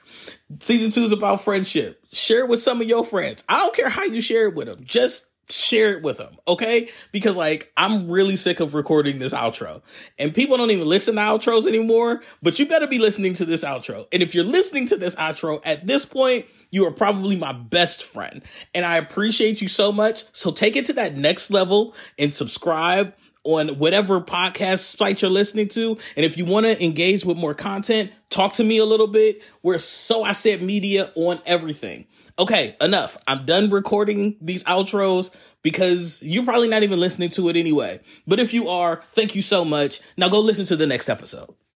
Season 0.59 0.91
two 0.91 1.03
is 1.03 1.11
about 1.11 1.41
friendship. 1.41 2.03
Share 2.11 2.41
it 2.41 2.49
with 2.49 2.59
some 2.59 2.81
of 2.81 2.87
your 2.87 3.03
friends. 3.03 3.43
I 3.49 3.59
don't 3.59 3.75
care 3.75 3.89
how 3.89 4.03
you 4.03 4.21
share 4.21 4.47
it 4.47 4.55
with 4.55 4.67
them. 4.67 4.79
Just 4.83 5.30
share 5.51 5.93
it 5.93 6.03
with 6.03 6.17
them, 6.17 6.35
okay? 6.47 6.89
Because 7.11 7.37
like 7.37 7.71
I'm 7.77 8.09
really 8.09 8.35
sick 8.35 8.59
of 8.59 8.73
recording 8.73 9.19
this 9.19 9.33
outro. 9.33 9.81
And 10.17 10.33
people 10.33 10.57
don't 10.57 10.71
even 10.71 10.87
listen 10.87 11.15
to 11.15 11.21
outros 11.21 11.67
anymore, 11.67 12.21
but 12.41 12.59
you 12.59 12.65
better 12.65 12.87
be 12.87 12.99
listening 12.99 13.33
to 13.35 13.45
this 13.45 13.63
outro. 13.63 14.07
And 14.11 14.23
if 14.23 14.33
you're 14.33 14.43
listening 14.43 14.87
to 14.87 14.97
this 14.97 15.15
outro 15.15 15.61
at 15.65 15.85
this 15.85 16.05
point, 16.05 16.45
you 16.71 16.87
are 16.87 16.91
probably 16.91 17.35
my 17.35 17.53
best 17.53 18.03
friend. 18.03 18.41
And 18.73 18.85
I 18.85 18.97
appreciate 18.97 19.61
you 19.61 19.67
so 19.67 19.91
much. 19.91 20.23
So 20.33 20.51
take 20.51 20.75
it 20.75 20.85
to 20.87 20.93
that 20.93 21.15
next 21.15 21.51
level 21.51 21.93
and 22.17 22.33
subscribe 22.33 23.13
on 23.43 23.79
whatever 23.79 24.21
podcast 24.21 24.97
site 24.97 25.21
you're 25.21 25.31
listening 25.31 25.67
to. 25.69 25.97
And 26.15 26.25
if 26.25 26.37
you 26.37 26.45
want 26.45 26.65
to 26.65 26.83
engage 26.83 27.25
with 27.25 27.37
more 27.37 27.53
content, 27.53 28.11
talk 28.29 28.53
to 28.53 28.63
me 28.63 28.77
a 28.77 28.85
little 28.85 29.07
bit. 29.07 29.41
We're 29.63 29.79
So 29.79 30.23
I 30.23 30.33
Said 30.33 30.61
Media 30.61 31.11
on 31.15 31.39
everything. 31.45 32.05
Okay, 32.41 32.75
enough. 32.81 33.17
I'm 33.27 33.45
done 33.45 33.69
recording 33.69 34.35
these 34.41 34.63
outros 34.63 35.29
because 35.61 36.23
you're 36.23 36.43
probably 36.43 36.69
not 36.69 36.81
even 36.81 36.99
listening 36.99 37.29
to 37.29 37.49
it 37.49 37.55
anyway. 37.55 37.99
But 38.25 38.39
if 38.39 38.51
you 38.51 38.67
are, 38.69 38.95
thank 38.95 39.35
you 39.35 39.43
so 39.43 39.63
much. 39.63 39.99
Now 40.17 40.27
go 40.27 40.39
listen 40.39 40.65
to 40.65 40.75
the 40.75 40.87
next 40.87 41.07
episode. 41.07 41.53